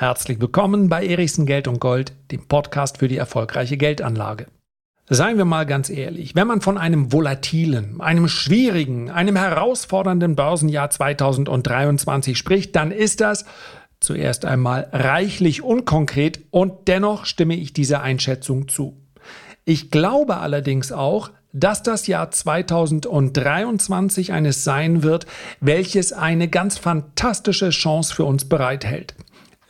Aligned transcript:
Herzlich 0.00 0.40
willkommen 0.40 0.88
bei 0.88 1.06
Erichsen 1.06 1.44
Geld 1.44 1.68
und 1.68 1.78
Gold, 1.78 2.14
dem 2.30 2.48
Podcast 2.48 2.96
für 2.96 3.08
die 3.08 3.18
erfolgreiche 3.18 3.76
Geldanlage. 3.76 4.46
Seien 5.10 5.36
wir 5.36 5.44
mal 5.44 5.66
ganz 5.66 5.90
ehrlich, 5.90 6.34
wenn 6.34 6.46
man 6.46 6.62
von 6.62 6.78
einem 6.78 7.12
volatilen, 7.12 8.00
einem 8.00 8.26
schwierigen, 8.26 9.10
einem 9.10 9.36
herausfordernden 9.36 10.36
Börsenjahr 10.36 10.88
2023 10.88 12.38
spricht, 12.38 12.74
dann 12.76 12.92
ist 12.92 13.20
das 13.20 13.44
zuerst 14.00 14.46
einmal 14.46 14.88
reichlich 14.90 15.60
unkonkret 15.60 16.40
und 16.50 16.88
dennoch 16.88 17.26
stimme 17.26 17.56
ich 17.56 17.74
dieser 17.74 18.00
Einschätzung 18.00 18.68
zu. 18.68 18.96
Ich 19.66 19.90
glaube 19.90 20.38
allerdings 20.38 20.92
auch, 20.92 21.28
dass 21.52 21.82
das 21.82 22.06
Jahr 22.06 22.30
2023 22.30 24.32
eines 24.32 24.64
sein 24.64 25.02
wird, 25.02 25.26
welches 25.60 26.14
eine 26.14 26.48
ganz 26.48 26.78
fantastische 26.78 27.68
Chance 27.68 28.14
für 28.14 28.24
uns 28.24 28.48
bereithält. 28.48 29.14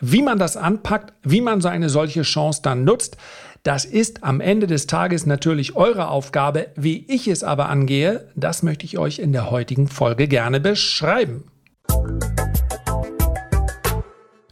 Wie 0.00 0.22
man 0.22 0.38
das 0.38 0.56
anpackt, 0.56 1.12
wie 1.22 1.42
man 1.42 1.60
so 1.60 1.68
eine 1.68 1.90
solche 1.90 2.22
Chance 2.22 2.62
dann 2.62 2.84
nutzt, 2.84 3.18
das 3.62 3.84
ist 3.84 4.24
am 4.24 4.40
Ende 4.40 4.66
des 4.66 4.86
Tages 4.86 5.26
natürlich 5.26 5.76
eure 5.76 6.08
Aufgabe. 6.08 6.68
Wie 6.74 7.04
ich 7.12 7.28
es 7.28 7.44
aber 7.44 7.68
angehe, 7.68 8.28
das 8.34 8.62
möchte 8.62 8.86
ich 8.86 8.96
euch 8.96 9.18
in 9.18 9.32
der 9.32 9.50
heutigen 9.50 9.88
Folge 9.88 10.26
gerne 10.28 10.58
beschreiben. 10.58 11.44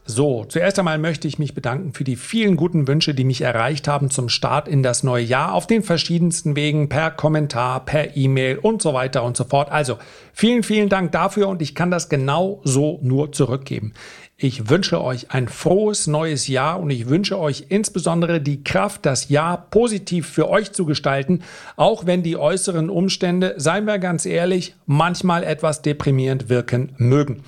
So, 0.04 0.44
zuerst 0.44 0.78
einmal 0.78 0.98
möchte 0.98 1.28
ich 1.28 1.38
mich 1.38 1.54
bedanken 1.54 1.92
für 1.92 2.02
die 2.02 2.16
vielen 2.16 2.56
guten 2.56 2.88
Wünsche, 2.88 3.14
die 3.14 3.24
mich 3.24 3.42
erreicht 3.42 3.88
haben 3.88 4.10
zum 4.10 4.28
Start 4.28 4.66
in 4.66 4.82
das 4.82 5.02
neue 5.02 5.22
Jahr 5.22 5.54
auf 5.54 5.66
den 5.66 5.82
verschiedensten 5.82 6.56
Wegen, 6.56 6.88
per 6.88 7.10
Kommentar, 7.10 7.84
per 7.84 8.16
E-Mail 8.16 8.58
und 8.58 8.82
so 8.82 8.94
weiter 8.94 9.22
und 9.22 9.36
so 9.36 9.44
fort. 9.44 9.70
Also 9.70 9.98
vielen, 10.32 10.62
vielen 10.62 10.88
Dank 10.88 11.12
dafür 11.12 11.48
und 11.48 11.62
ich 11.62 11.74
kann 11.74 11.90
das 11.90 12.08
genau 12.08 12.60
so 12.64 12.98
nur 13.02 13.32
zurückgeben. 13.32 13.94
Ich 14.40 14.70
wünsche 14.70 15.02
euch 15.02 15.32
ein 15.32 15.48
frohes 15.48 16.06
neues 16.06 16.46
Jahr 16.46 16.78
und 16.78 16.90
ich 16.90 17.08
wünsche 17.08 17.40
euch 17.40 17.64
insbesondere 17.70 18.40
die 18.40 18.62
Kraft, 18.62 19.04
das 19.04 19.30
Jahr 19.30 19.66
positiv 19.68 20.28
für 20.28 20.48
euch 20.48 20.70
zu 20.70 20.86
gestalten, 20.86 21.42
auch 21.74 22.06
wenn 22.06 22.22
die 22.22 22.36
äußeren 22.36 22.88
Umstände, 22.88 23.54
seien 23.56 23.84
wir 23.86 23.98
ganz 23.98 24.26
ehrlich, 24.26 24.76
manchmal 24.86 25.42
etwas 25.42 25.82
deprimierend 25.82 26.48
wirken 26.48 26.92
mögen. 26.98 27.42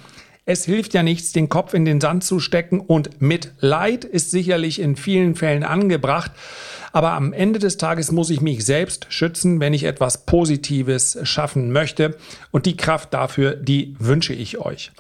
Es 0.46 0.64
hilft 0.64 0.92
ja 0.92 1.04
nichts, 1.04 1.30
den 1.30 1.48
Kopf 1.48 1.74
in 1.74 1.84
den 1.84 2.00
Sand 2.00 2.24
zu 2.24 2.40
stecken 2.40 2.80
und 2.80 3.22
Mitleid 3.22 4.04
ist 4.04 4.32
sicherlich 4.32 4.80
in 4.80 4.96
vielen 4.96 5.36
Fällen 5.36 5.62
angebracht. 5.62 6.32
Aber 6.92 7.12
am 7.12 7.32
Ende 7.32 7.60
des 7.60 7.76
Tages 7.76 8.10
muss 8.10 8.30
ich 8.30 8.40
mich 8.40 8.64
selbst 8.64 9.06
schützen, 9.10 9.60
wenn 9.60 9.74
ich 9.74 9.84
etwas 9.84 10.26
Positives 10.26 11.18
schaffen 11.22 11.70
möchte. 11.70 12.16
Und 12.50 12.66
die 12.66 12.76
Kraft 12.76 13.14
dafür, 13.14 13.54
die 13.54 13.94
wünsche 14.00 14.34
ich 14.34 14.58
euch. 14.58 14.90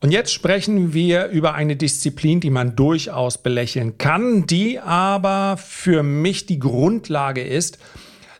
Und 0.00 0.12
jetzt 0.12 0.32
sprechen 0.32 0.94
wir 0.94 1.26
über 1.26 1.54
eine 1.54 1.74
Disziplin, 1.74 2.38
die 2.38 2.50
man 2.50 2.76
durchaus 2.76 3.38
belächeln 3.38 3.98
kann, 3.98 4.46
die 4.46 4.78
aber 4.78 5.56
für 5.56 6.04
mich 6.04 6.46
die 6.46 6.60
Grundlage 6.60 7.42
ist, 7.42 7.78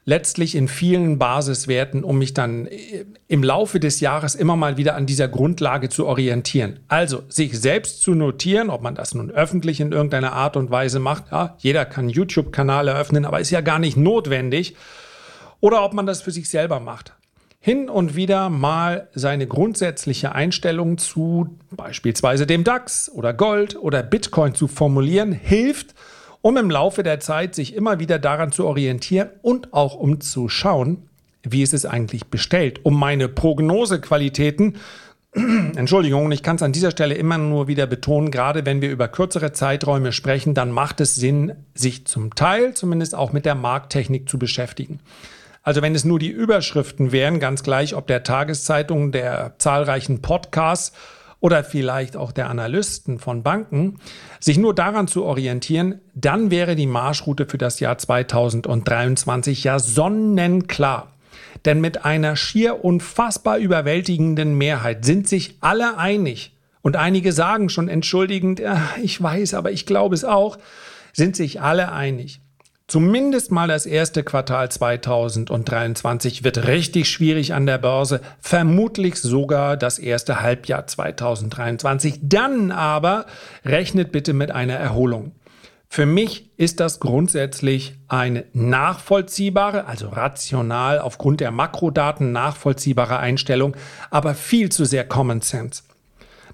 letztlich 0.04 0.54
in 0.54 0.68
vielen 0.68 1.18
Basiswerten, 1.18 2.02
um 2.04 2.18
mich 2.18 2.32
dann 2.32 2.66
äh, 2.66 3.04
im 3.26 3.42
Laufe 3.42 3.78
des 3.78 4.00
Jahres 4.00 4.36
immer 4.36 4.56
mal 4.56 4.78
wieder 4.78 4.94
an 4.94 5.04
dieser 5.04 5.28
Grundlage 5.28 5.90
zu 5.90 6.06
orientieren. 6.06 6.80
Also 6.88 7.24
sich 7.28 7.60
selbst 7.60 8.00
zu 8.00 8.14
notieren, 8.14 8.70
ob 8.70 8.80
man 8.80 8.94
das 8.94 9.14
nun 9.14 9.30
öffentlich 9.30 9.80
in 9.80 9.92
irgendeiner 9.92 10.32
Art 10.32 10.56
und 10.56 10.70
Weise 10.70 10.98
macht. 10.98 11.24
Ja, 11.30 11.56
jeder 11.58 11.84
kann 11.84 12.08
YouTube-Kanal 12.08 12.88
eröffnen, 12.88 13.26
aber 13.26 13.40
ist 13.40 13.50
ja 13.50 13.60
gar 13.60 13.78
nicht 13.78 13.98
notwendig. 13.98 14.76
Oder 15.60 15.84
ob 15.84 15.92
man 15.92 16.06
das 16.06 16.22
für 16.22 16.30
sich 16.30 16.48
selber 16.48 16.80
macht. 16.80 17.12
Hin 17.60 17.90
und 17.90 18.14
wieder 18.14 18.50
mal 18.50 19.08
seine 19.14 19.48
grundsätzliche 19.48 20.32
Einstellung 20.32 20.96
zu 20.96 21.58
beispielsweise 21.72 22.46
dem 22.46 22.62
DAX 22.62 23.10
oder 23.10 23.34
Gold 23.34 23.76
oder 23.76 24.04
Bitcoin 24.04 24.54
zu 24.54 24.68
formulieren, 24.68 25.32
hilft, 25.32 25.94
um 26.40 26.56
im 26.56 26.70
Laufe 26.70 27.02
der 27.02 27.18
Zeit 27.18 27.56
sich 27.56 27.74
immer 27.74 27.98
wieder 27.98 28.20
daran 28.20 28.52
zu 28.52 28.64
orientieren 28.64 29.30
und 29.42 29.74
auch 29.74 29.96
um 29.96 30.20
zu 30.20 30.48
schauen, 30.48 31.08
wie 31.42 31.62
ist 31.62 31.74
es 31.74 31.84
eigentlich 31.84 32.26
bestellt, 32.26 32.84
um 32.84 32.98
meine 32.98 33.28
Prognosequalitäten 33.28 34.76
Entschuldigung, 35.32 36.32
ich 36.32 36.42
kann 36.42 36.56
es 36.56 36.62
an 36.62 36.72
dieser 36.72 36.90
Stelle 36.90 37.14
immer 37.14 37.38
nur 37.38 37.68
wieder 37.68 37.86
betonen, 37.86 38.30
gerade 38.30 38.64
wenn 38.64 38.80
wir 38.80 38.90
über 38.90 39.08
kürzere 39.08 39.52
Zeiträume 39.52 40.12
sprechen, 40.12 40.54
dann 40.54 40.70
macht 40.70 41.00
es 41.00 41.16
Sinn, 41.16 41.52
sich 41.74 42.06
zum 42.06 42.34
Teil 42.34 42.74
zumindest 42.74 43.14
auch 43.14 43.32
mit 43.32 43.44
der 43.44 43.54
Markttechnik 43.54 44.28
zu 44.28 44.38
beschäftigen. 44.38 45.00
Also 45.68 45.82
wenn 45.82 45.94
es 45.94 46.06
nur 46.06 46.18
die 46.18 46.30
Überschriften 46.30 47.12
wären, 47.12 47.40
ganz 47.40 47.62
gleich 47.62 47.94
ob 47.94 48.06
der 48.06 48.22
Tageszeitung, 48.22 49.12
der 49.12 49.56
zahlreichen 49.58 50.22
Podcasts 50.22 50.96
oder 51.40 51.62
vielleicht 51.62 52.16
auch 52.16 52.32
der 52.32 52.48
Analysten 52.48 53.18
von 53.18 53.42
Banken, 53.42 53.98
sich 54.40 54.56
nur 54.56 54.74
daran 54.74 55.08
zu 55.08 55.24
orientieren, 55.26 56.00
dann 56.14 56.50
wäre 56.50 56.74
die 56.74 56.86
Marschroute 56.86 57.44
für 57.44 57.58
das 57.58 57.80
Jahr 57.80 57.98
2023 57.98 59.62
ja 59.62 59.78
sonnenklar. 59.78 61.12
Denn 61.66 61.82
mit 61.82 62.02
einer 62.02 62.34
schier 62.34 62.82
unfassbar 62.82 63.58
überwältigenden 63.58 64.56
Mehrheit 64.56 65.04
sind 65.04 65.28
sich 65.28 65.58
alle 65.60 65.98
einig, 65.98 66.56
und 66.80 66.96
einige 66.96 67.30
sagen 67.30 67.68
schon 67.68 67.88
entschuldigend, 67.90 68.62
ich 69.02 69.22
weiß, 69.22 69.52
aber 69.52 69.70
ich 69.70 69.84
glaube 69.84 70.14
es 70.14 70.24
auch, 70.24 70.56
sind 71.12 71.36
sich 71.36 71.60
alle 71.60 71.92
einig. 71.92 72.40
Zumindest 72.88 73.52
mal 73.52 73.68
das 73.68 73.84
erste 73.84 74.24
Quartal 74.24 74.70
2023 74.70 76.42
wird 76.42 76.66
richtig 76.66 77.10
schwierig 77.10 77.52
an 77.52 77.66
der 77.66 77.76
Börse, 77.76 78.22
vermutlich 78.40 79.16
sogar 79.16 79.76
das 79.76 79.98
erste 79.98 80.40
Halbjahr 80.40 80.86
2023. 80.86 82.20
Dann 82.22 82.70
aber 82.70 83.26
rechnet 83.62 84.10
bitte 84.10 84.32
mit 84.32 84.52
einer 84.52 84.76
Erholung. 84.76 85.32
Für 85.90 86.06
mich 86.06 86.50
ist 86.56 86.80
das 86.80 86.98
grundsätzlich 86.98 87.94
eine 88.08 88.46
nachvollziehbare, 88.54 89.84
also 89.84 90.08
rational 90.08 90.98
aufgrund 90.98 91.40
der 91.40 91.50
Makrodaten 91.50 92.32
nachvollziehbare 92.32 93.18
Einstellung, 93.18 93.76
aber 94.10 94.34
viel 94.34 94.72
zu 94.72 94.86
sehr 94.86 95.06
Common 95.06 95.42
Sense. 95.42 95.82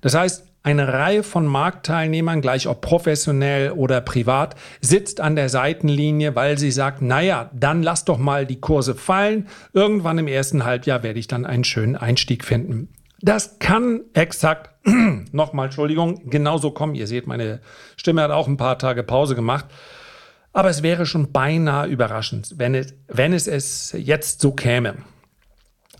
Das 0.00 0.16
heißt, 0.16 0.44
eine 0.64 0.92
Reihe 0.92 1.22
von 1.22 1.46
Marktteilnehmern, 1.46 2.40
gleich 2.40 2.66
ob 2.66 2.80
professionell 2.80 3.72
oder 3.72 4.00
privat, 4.00 4.56
sitzt 4.80 5.20
an 5.20 5.36
der 5.36 5.50
Seitenlinie, 5.50 6.34
weil 6.34 6.58
sie 6.58 6.70
sagt, 6.70 7.02
naja, 7.02 7.50
dann 7.52 7.82
lass 7.82 8.06
doch 8.06 8.16
mal 8.16 8.46
die 8.46 8.60
Kurse 8.60 8.94
fallen. 8.94 9.46
Irgendwann 9.74 10.18
im 10.18 10.26
ersten 10.26 10.64
Halbjahr 10.64 11.02
werde 11.02 11.20
ich 11.20 11.28
dann 11.28 11.44
einen 11.44 11.64
schönen 11.64 11.96
Einstieg 11.96 12.44
finden. 12.44 12.88
Das 13.20 13.58
kann 13.58 14.00
exakt, 14.14 14.70
nochmal 15.32 15.66
Entschuldigung, 15.66 16.30
genauso 16.30 16.70
kommen. 16.70 16.94
Ihr 16.94 17.06
seht, 17.06 17.26
meine 17.26 17.60
Stimme 17.96 18.22
hat 18.22 18.30
auch 18.30 18.48
ein 18.48 18.56
paar 18.56 18.78
Tage 18.78 19.02
Pause 19.02 19.34
gemacht. 19.34 19.66
Aber 20.54 20.70
es 20.70 20.82
wäre 20.82 21.04
schon 21.04 21.30
beinahe 21.30 21.88
überraschend, 21.88 22.54
wenn 22.56 22.74
es, 22.74 22.94
wenn 23.08 23.34
es 23.34 23.48
es 23.48 23.94
jetzt 23.98 24.40
so 24.40 24.52
käme. 24.52 24.94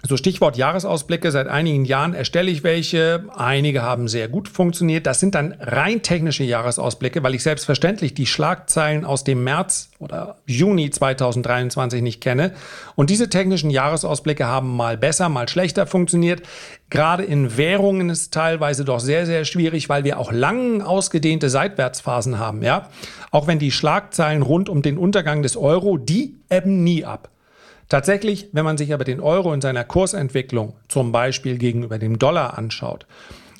So 0.06 0.19
Stichwort 0.19 0.59
Jahresausblicke. 0.59 1.31
Seit 1.31 1.48
einigen 1.48 1.87
Jahren 1.87 2.12
erstelle 2.12 2.50
ich 2.50 2.62
welche. 2.62 3.25
Einige 3.34 3.81
haben 3.81 4.06
sehr 4.06 4.28
gut 4.28 4.48
funktioniert. 4.48 5.06
Das 5.06 5.19
sind 5.19 5.34
dann 5.34 5.54
rein 5.59 6.03
technische 6.03 6.44
Jahresausblicke, 6.44 7.22
weil 7.22 7.34
ich 7.34 7.42
selbstverständlich 7.42 8.12
die 8.12 8.26
Schlagzeilen 8.26 9.06
aus 9.06 9.25
dem 9.25 9.44
März 9.44 9.88
oder 10.00 10.37
Juni 10.44 10.91
2023 10.91 12.03
nicht 12.03 12.20
kenne. 12.20 12.53
Und 12.97 13.09
diese 13.09 13.31
technischen 13.31 13.70
Jahresausblicke 13.70 14.47
haben 14.47 14.76
mal 14.76 14.98
besser, 14.98 15.31
mal 15.31 15.48
schlechter 15.48 15.87
funktioniert. 15.87 16.43
Gerade 16.91 17.25
in 17.25 17.56
Währungen 17.56 18.10
ist 18.10 18.20
es 18.20 18.31
teilweise 18.31 18.84
doch 18.84 19.00
sehr, 19.00 19.25
sehr 19.25 19.47
schwierig, 19.47 19.88
weil 19.88 20.04
wir 20.04 20.19
auch 20.19 20.32
lang 20.32 20.82
ausgedehnte 20.82 21.48
Seitwärtsphasen 21.48 22.38
haben. 22.38 22.62
Ja, 22.62 22.91
auch 23.31 23.47
wenn 23.47 23.59
die 23.59 23.70
Schlagzeilen 23.70 24.43
rund 24.43 24.69
um 24.69 24.82
den 24.82 24.98
Untergang 24.98 25.43
des 25.43 25.56
Euro, 25.56 25.97
die 25.97 26.37
ebben 26.50 26.84
nie 26.84 27.06
ab. 27.06 27.31
Tatsächlich, 27.89 28.49
wenn 28.53 28.65
man 28.65 28.78
sich 28.78 28.93
aber 28.95 29.05
den 29.05 29.21
Euro 29.21 29.53
in 29.53 29.61
seiner 29.61 29.84
Kursentwicklung 29.84 30.75
zum 30.89 31.12
Beispiel 31.12 31.59
gegenüber 31.59 31.99
dem 31.99 32.19
Dollar 32.19 32.56
anschaut, 32.56 33.06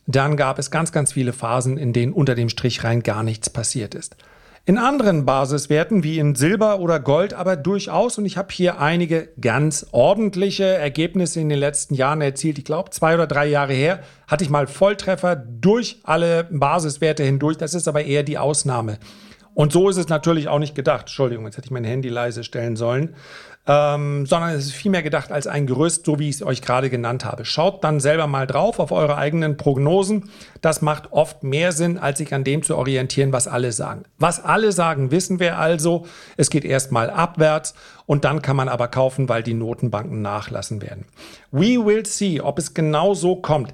dann 0.07 0.37
gab 0.37 0.59
es 0.59 0.71
ganz, 0.71 0.93
ganz 0.93 1.13
viele 1.13 1.33
Phasen, 1.33 1.79
in 1.79 1.93
denen 1.93 2.13
unter 2.13 2.35
dem 2.35 2.49
Strich 2.49 2.85
rein 2.85 3.03
gar 3.03 3.23
nichts 3.23 3.51
passiert 3.51 3.95
ist. 3.95 4.17
In 4.67 4.79
anderen 4.79 5.27
Basiswerten 5.27 6.05
wie 6.05 6.19
in 6.19 6.35
Silber 6.35 6.81
oder 6.81 6.99
Gold 6.99 7.35
aber 7.35 7.55
durchaus, 7.55 8.17
und 8.17 8.25
ich 8.25 8.39
habe 8.39 8.49
hier 8.51 8.81
einige 8.81 9.29
ganz 9.39 9.87
ordentliche 9.93 10.65
Ergebnisse 10.65 11.41
in 11.41 11.51
den 11.51 11.59
letzten 11.59 11.95
Jahren 11.95 12.23
erzielt. 12.23 12.57
Ich 12.57 12.65
glaube, 12.65 12.89
zwei 12.89 13.13
oder 13.13 13.27
drei 13.27 13.47
Jahre 13.47 13.75
her 13.75 14.01
hatte 14.27 14.43
ich 14.43 14.49
mal 14.49 14.67
Volltreffer 14.67 15.37
durch 15.37 16.01
alle 16.05 16.49
Basiswerte 16.51 17.23
hindurch. 17.23 17.59
Das 17.59 17.75
ist 17.75 17.89
aber 17.89 18.05
eher 18.05 18.23
die 18.23 18.39
Ausnahme. 18.39 18.99
Und 19.55 19.73
so 19.73 19.89
ist 19.89 19.97
es 19.97 20.09
natürlich 20.09 20.49
auch 20.49 20.59
nicht 20.59 20.75
gedacht. 20.75 21.03
Entschuldigung, 21.03 21.45
jetzt 21.45 21.57
hätte 21.57 21.67
ich 21.67 21.71
mein 21.71 21.85
Handy 21.85 22.09
leise 22.09 22.45
stellen 22.45 22.77
sollen 22.77 23.15
ähm, 23.67 24.27
sondern 24.27 24.51
es 24.51 24.67
ist 24.67 24.75
vielmehr 24.75 25.03
gedacht 25.03 25.33
als 25.33 25.47
ein 25.47 25.67
Gerüst, 25.67 26.05
so 26.05 26.19
wie 26.19 26.29
ich 26.29 26.37
es 26.37 26.43
euch 26.43 26.61
gerade 26.61 26.91
genannt 26.91 27.25
habe. 27.25 27.47
Schaut 27.47 27.83
dann 27.83 27.99
selber 27.99 28.27
mal 28.27 28.47
drauf 28.47 28.79
auf 28.79 28.93
eure 28.93 29.17
eigenen 29.17 29.57
Prognosen. 29.57 30.31
Das 30.61 30.83
macht 30.83 31.13
oft 31.13 31.43
mehr 31.43 31.73
Sinn, 31.73 31.97
als 31.97 32.19
sich 32.19 32.35
an 32.35 32.45
dem 32.45 32.63
zu 32.63 32.77
orientieren, 32.77 33.33
was 33.33 33.49
alle 33.49 33.73
sagen. 33.73 34.05
Was 34.19 34.45
alle 34.45 34.71
sagen, 34.73 35.11
wissen 35.11 35.41
wir 35.41 35.59
also. 35.59 36.07
Es 36.37 36.51
geht 36.51 36.67
erstmal 36.67 37.09
abwärts 37.09 37.75
und 38.05 38.27
dann 38.27 38.43
kann 38.43 38.57
man 38.57 38.69
aber 38.69 38.89
kaufen, 38.89 39.31
weil 39.31 39.43
die 39.43 39.55
Notenbanken 39.55 40.21
nachlassen 40.21 40.83
werden. 40.83 41.07
We 41.51 41.85
will 41.85 42.05
see, 42.05 42.43
ob 42.43 42.59
es 42.59 42.75
genau 42.75 43.15
so 43.15 43.37
kommt. 43.37 43.73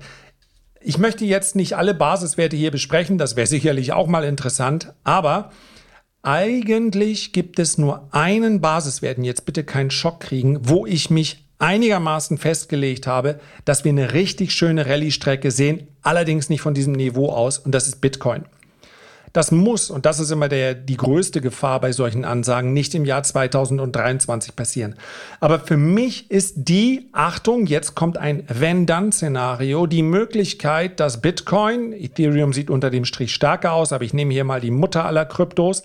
Ich 0.83 0.97
möchte 0.97 1.27
jetzt 1.27 1.57
nicht 1.57 1.77
alle 1.77 1.93
Basiswerte 1.93 2.57
hier 2.57 2.71
besprechen, 2.71 3.19
das 3.19 3.37
wäre 3.37 3.47
sicherlich 3.47 3.93
auch 3.93 4.07
mal 4.07 4.25
interessant, 4.25 4.95
aber 5.05 5.51
eigentlich 6.23 7.35
gibt 7.35 7.59
es 7.59 7.77
nur 7.77 8.09
einen 8.13 8.63
Basiswert, 8.63 9.19
und 9.19 9.25
jetzt 9.25 9.45
bitte 9.45 9.63
keinen 9.63 9.91
Schock 9.91 10.21
kriegen, 10.21 10.59
wo 10.63 10.87
ich 10.87 11.11
mich 11.11 11.45
einigermaßen 11.59 12.39
festgelegt 12.39 13.07
habe, 13.07 13.41
dass 13.67 13.85
wir 13.85 13.91
eine 13.91 14.15
richtig 14.15 14.55
schöne 14.55 14.87
Rallye-Strecke 14.87 15.51
sehen, 15.51 15.87
allerdings 16.01 16.49
nicht 16.49 16.63
von 16.63 16.73
diesem 16.73 16.95
Niveau 16.95 17.29
aus, 17.29 17.59
und 17.59 17.73
das 17.73 17.87
ist 17.87 18.01
Bitcoin. 18.01 18.47
Das 19.33 19.53
muss, 19.53 19.91
und 19.91 20.07
das 20.07 20.19
ist 20.19 20.31
immer 20.33 20.49
der, 20.49 20.75
die 20.75 20.97
größte 20.97 21.41
Gefahr 21.41 21.81
bei 21.81 21.93
solchen 21.93 22.25
Ansagen, 22.25 22.73
nicht 22.73 22.95
im 22.95 23.05
Jahr 23.05 23.23
2023 23.23 24.57
passieren. 24.57 24.97
Aber 25.39 25.61
für 25.61 25.77
mich 25.77 26.31
ist 26.31 26.55
die, 26.57 27.09
Achtung, 27.13 27.67
jetzt 27.67 27.95
kommt 27.95 28.19
ein 28.19 28.45
Wenn-Dann-Szenario, 28.49 29.87
die 29.87 30.03
Möglichkeit, 30.03 30.99
dass 30.99 31.21
Bitcoin, 31.21 31.93
Ethereum 31.93 32.53
sieht 32.53 32.71
unter 32.71 32.91
dem 32.91 33.05
Strich 33.05 33.33
stärker 33.33 33.73
aus, 33.73 33.93
aber 33.93 34.05
ich 34.05 34.15
nehme 34.15 34.33
hier 34.33 34.45
mal 34.45 34.61
die 34.61 34.73
Mutter 34.73 35.05
aller 35.05 35.27
Kryptos, 35.27 35.85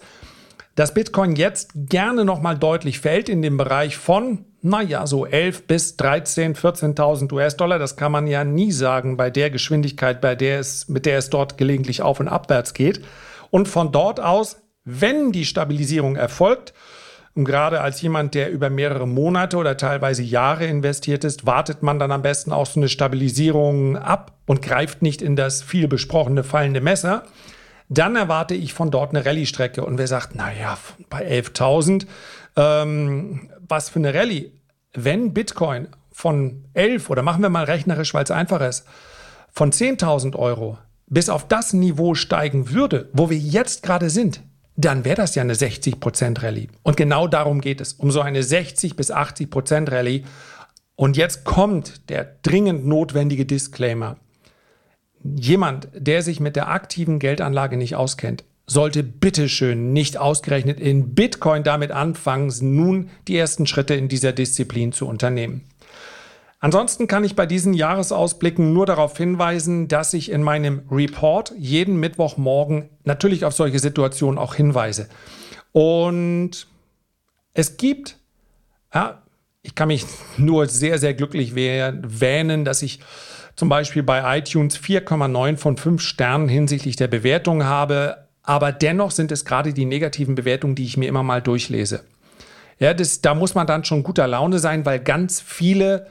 dass 0.75 0.93
Bitcoin 0.93 1.35
jetzt 1.35 1.71
gerne 1.73 2.25
nochmal 2.25 2.57
deutlich 2.57 2.99
fällt 2.99 3.29
in 3.29 3.41
dem 3.41 3.57
Bereich 3.57 3.95
von, 3.95 4.45
naja, 4.61 5.07
so 5.07 5.25
11 5.25 5.67
bis 5.67 5.95
13, 5.95 6.55
14.000 6.55 7.31
US-Dollar. 7.31 7.79
Das 7.79 7.95
kann 7.95 8.11
man 8.11 8.27
ja 8.27 8.43
nie 8.43 8.71
sagen 8.71 9.15
bei 9.15 9.29
der 9.29 9.51
Geschwindigkeit, 9.51 10.19
bei 10.19 10.35
der 10.35 10.59
es, 10.59 10.89
mit 10.89 11.05
der 11.05 11.19
es 11.19 11.29
dort 11.29 11.57
gelegentlich 11.57 12.01
auf 12.01 12.19
und 12.19 12.27
abwärts 12.27 12.73
geht. 12.73 13.01
Und 13.55 13.69
von 13.69 13.93
dort 13.93 14.19
aus, 14.19 14.57
wenn 14.83 15.31
die 15.31 15.45
Stabilisierung 15.45 16.17
erfolgt, 16.17 16.73
und 17.35 17.45
gerade 17.45 17.79
als 17.79 18.01
jemand, 18.01 18.33
der 18.33 18.51
über 18.51 18.69
mehrere 18.69 19.07
Monate 19.07 19.55
oder 19.55 19.77
teilweise 19.77 20.23
Jahre 20.23 20.65
investiert 20.65 21.23
ist, 21.23 21.45
wartet 21.45 21.81
man 21.81 21.97
dann 21.97 22.11
am 22.11 22.21
besten 22.21 22.51
auch 22.51 22.65
so 22.65 22.81
eine 22.81 22.89
Stabilisierung 22.89 23.95
ab 23.95 24.33
und 24.45 24.61
greift 24.61 25.01
nicht 25.01 25.21
in 25.21 25.37
das 25.37 25.61
viel 25.61 25.87
besprochene 25.87 26.43
fallende 26.43 26.81
Messer. 26.81 27.23
Dann 27.87 28.17
erwarte 28.17 28.55
ich 28.55 28.73
von 28.73 28.91
dort 28.91 29.15
eine 29.15 29.25
Rallye-Strecke. 29.25 29.85
Und 29.85 29.99
wer 29.99 30.07
sagt, 30.07 30.35
naja, 30.35 30.77
bei 31.09 31.25
11.000, 31.25 32.07
ähm, 32.57 33.49
was 33.65 33.87
für 33.87 33.99
eine 33.99 34.13
Rallye? 34.13 34.51
Wenn 34.93 35.33
Bitcoin 35.33 35.87
von 36.11 36.65
11 36.73 37.09
oder 37.09 37.21
machen 37.21 37.41
wir 37.41 37.49
mal 37.49 37.63
rechnerisch, 37.63 38.13
weil 38.13 38.25
es 38.25 38.31
einfach 38.31 38.59
ist, 38.59 38.85
von 39.49 39.71
10.000 39.71 40.35
Euro 40.35 40.77
bis 41.07 41.29
auf 41.29 41.47
das 41.47 41.73
Niveau 41.73 42.15
steigen 42.15 42.71
würde, 42.71 43.09
wo 43.13 43.29
wir 43.29 43.37
jetzt 43.37 43.83
gerade 43.83 44.09
sind, 44.09 44.41
dann 44.75 45.05
wäre 45.05 45.15
das 45.15 45.35
ja 45.35 45.41
eine 45.41 45.53
60% 45.53 46.41
Rallye. 46.41 46.67
Und 46.83 46.97
genau 46.97 47.27
darum 47.27 47.61
geht 47.61 47.79
es, 47.79 47.93
um 47.93 48.11
so 48.11 48.21
eine 48.21 48.43
60 48.43 48.95
bis 48.95 49.11
80% 49.11 49.91
Rallye. 49.91 50.23
Und 50.95 51.17
jetzt 51.17 51.45
kommt 51.45 52.09
der 52.09 52.37
dringend 52.41 52.85
notwendige 52.85 53.45
Disclaimer. 53.45 54.17
Jemand, 55.23 55.87
der 55.93 56.21
sich 56.21 56.39
mit 56.39 56.55
der 56.55 56.69
aktiven 56.69 57.19
Geldanlage 57.19 57.77
nicht 57.77 57.95
auskennt, 57.95 58.43
sollte 58.67 59.03
bitteschön 59.03 59.93
nicht 59.93 60.17
ausgerechnet 60.17 60.79
in 60.79 61.13
Bitcoin 61.13 61.63
damit 61.63 61.91
anfangen, 61.91 62.51
nun 62.61 63.09
die 63.27 63.37
ersten 63.37 63.67
Schritte 63.67 63.93
in 63.93 64.07
dieser 64.07 64.33
Disziplin 64.33 64.91
zu 64.91 65.07
unternehmen. 65.07 65.63
Ansonsten 66.59 67.07
kann 67.07 67.23
ich 67.23 67.35
bei 67.35 67.45
diesen 67.45 67.73
Jahresausblicken 67.73 68.73
nur 68.73 68.85
darauf 68.85 69.17
hinweisen, 69.17 69.87
dass 69.87 70.13
ich 70.13 70.31
in 70.31 70.41
meinem 70.41 70.83
Report 70.89 71.53
jeden 71.57 71.99
Mittwochmorgen 71.99 72.89
natürlich 73.03 73.45
auf 73.45 73.53
solche 73.53 73.79
Situationen 73.79 74.39
auch 74.39 74.55
hinweise. 74.55 75.07
Und 75.73 76.67
es 77.53 77.77
gibt, 77.77 78.17
ja, 78.93 79.21
ich 79.61 79.75
kann 79.75 79.89
mich 79.89 80.05
nur 80.37 80.67
sehr, 80.67 80.97
sehr 80.97 81.13
glücklich 81.13 81.55
wähnen, 81.55 82.65
dass 82.65 82.81
ich 82.81 82.99
zum 83.55 83.69
Beispiel 83.69 84.03
bei 84.03 84.37
iTunes 84.37 84.77
4,9 84.79 85.57
von 85.57 85.77
5 85.77 86.01
Sternen 86.01 86.49
hinsichtlich 86.49 86.95
der 86.95 87.07
Bewertung 87.07 87.63
habe. 87.63 88.27
Aber 88.43 88.71
dennoch 88.71 89.11
sind 89.11 89.31
es 89.31 89.45
gerade 89.45 89.73
die 89.73 89.85
negativen 89.85 90.35
Bewertungen, 90.35 90.75
die 90.75 90.85
ich 90.85 90.97
mir 90.97 91.07
immer 91.07 91.23
mal 91.23 91.41
durchlese. 91.41 92.03
Ja, 92.79 92.93
das, 92.93 93.21
da 93.21 93.33
muss 93.33 93.55
man 93.55 93.65
dann 93.65 93.85
schon 93.85 94.03
guter 94.03 94.27
Laune 94.27 94.59
sein, 94.59 94.85
weil 94.85 94.99
ganz 94.99 95.39
viele 95.39 96.07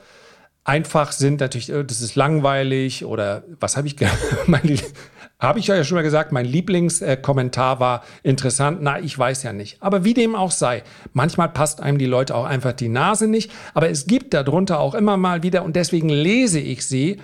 einfach 0.64 1.12
sind 1.12 1.40
natürlich, 1.40 1.70
äh, 1.70 1.84
das 1.84 2.00
ist 2.00 2.16
langweilig 2.16 3.04
oder 3.04 3.44
was 3.60 3.76
habe 3.76 3.86
ich 3.86 3.96
habe 5.38 5.58
ich 5.58 5.66
ja 5.66 5.84
schon 5.84 5.96
mal 5.96 6.02
gesagt, 6.02 6.32
mein 6.32 6.46
Lieblingskommentar 6.46 7.80
war 7.80 8.04
interessant. 8.22 8.78
Na, 8.80 8.98
ich 8.98 9.16
weiß 9.16 9.42
ja 9.42 9.52
nicht. 9.52 9.76
Aber 9.80 10.04
wie 10.04 10.14
dem 10.14 10.34
auch 10.34 10.50
sei, 10.50 10.82
manchmal 11.12 11.50
passt 11.50 11.80
einem 11.80 11.98
die 11.98 12.06
Leute 12.06 12.34
auch 12.34 12.46
einfach 12.46 12.72
die 12.72 12.88
Nase 12.88 13.28
nicht. 13.28 13.50
Aber 13.74 13.90
es 13.90 14.06
gibt 14.06 14.32
darunter 14.32 14.80
auch 14.80 14.94
immer 14.94 15.16
mal 15.16 15.42
wieder 15.42 15.64
und 15.64 15.76
deswegen 15.76 16.08
lese 16.08 16.60
ich 16.60 16.86
sie. 16.86 17.20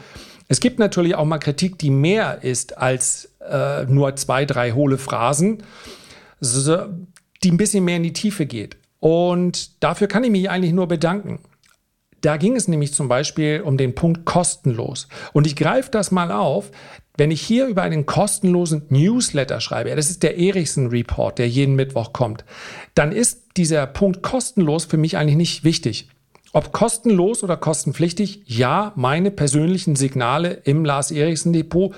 Es 0.48 0.60
gibt 0.60 0.78
natürlich 0.78 1.14
auch 1.14 1.24
mal 1.24 1.38
Kritik, 1.38 1.78
die 1.78 1.90
mehr 1.90 2.42
ist 2.42 2.76
als 2.76 3.30
äh, 3.48 3.84
nur 3.84 4.16
zwei, 4.16 4.44
drei 4.44 4.72
hohle 4.72 4.98
Phrasen, 4.98 5.62
so, 6.40 6.86
die 7.42 7.52
ein 7.52 7.56
bisschen 7.56 7.84
mehr 7.84 7.96
in 7.96 8.02
die 8.02 8.12
Tiefe 8.12 8.46
geht. 8.46 8.76
Und 8.98 9.82
dafür 9.82 10.08
kann 10.08 10.24
ich 10.24 10.30
mich 10.30 10.50
eigentlich 10.50 10.72
nur 10.72 10.88
bedanken. 10.88 11.38
Da 12.20 12.36
ging 12.36 12.56
es 12.56 12.68
nämlich 12.68 12.92
zum 12.92 13.08
Beispiel 13.08 13.62
um 13.64 13.76
den 13.76 13.94
Punkt 13.94 14.24
kostenlos. 14.24 15.08
Und 15.32 15.46
ich 15.46 15.56
greife 15.56 15.90
das 15.90 16.10
mal 16.10 16.30
auf. 16.30 16.70
Wenn 17.16 17.30
ich 17.30 17.42
hier 17.42 17.66
über 17.66 17.82
einen 17.82 18.06
kostenlosen 18.06 18.86
Newsletter 18.88 19.60
schreibe, 19.60 19.94
das 19.94 20.10
ist 20.10 20.22
der 20.22 20.38
Erichsen 20.38 20.86
Report, 20.88 21.38
der 21.38 21.48
jeden 21.48 21.74
Mittwoch 21.74 22.12
kommt, 22.12 22.44
dann 22.94 23.12
ist 23.12 23.42
dieser 23.56 23.86
Punkt 23.86 24.22
kostenlos 24.22 24.86
für 24.86 24.96
mich 24.96 25.16
eigentlich 25.16 25.36
nicht 25.36 25.64
wichtig. 25.64 26.08
Ob 26.52 26.72
kostenlos 26.72 27.44
oder 27.44 27.56
kostenpflichtig, 27.56 28.42
ja, 28.46 28.92
meine 28.96 29.30
persönlichen 29.30 29.96
Signale 29.96 30.62
im 30.64 30.84
Lars 30.84 31.10
Erichsen 31.10 31.52
Depot 31.52 31.94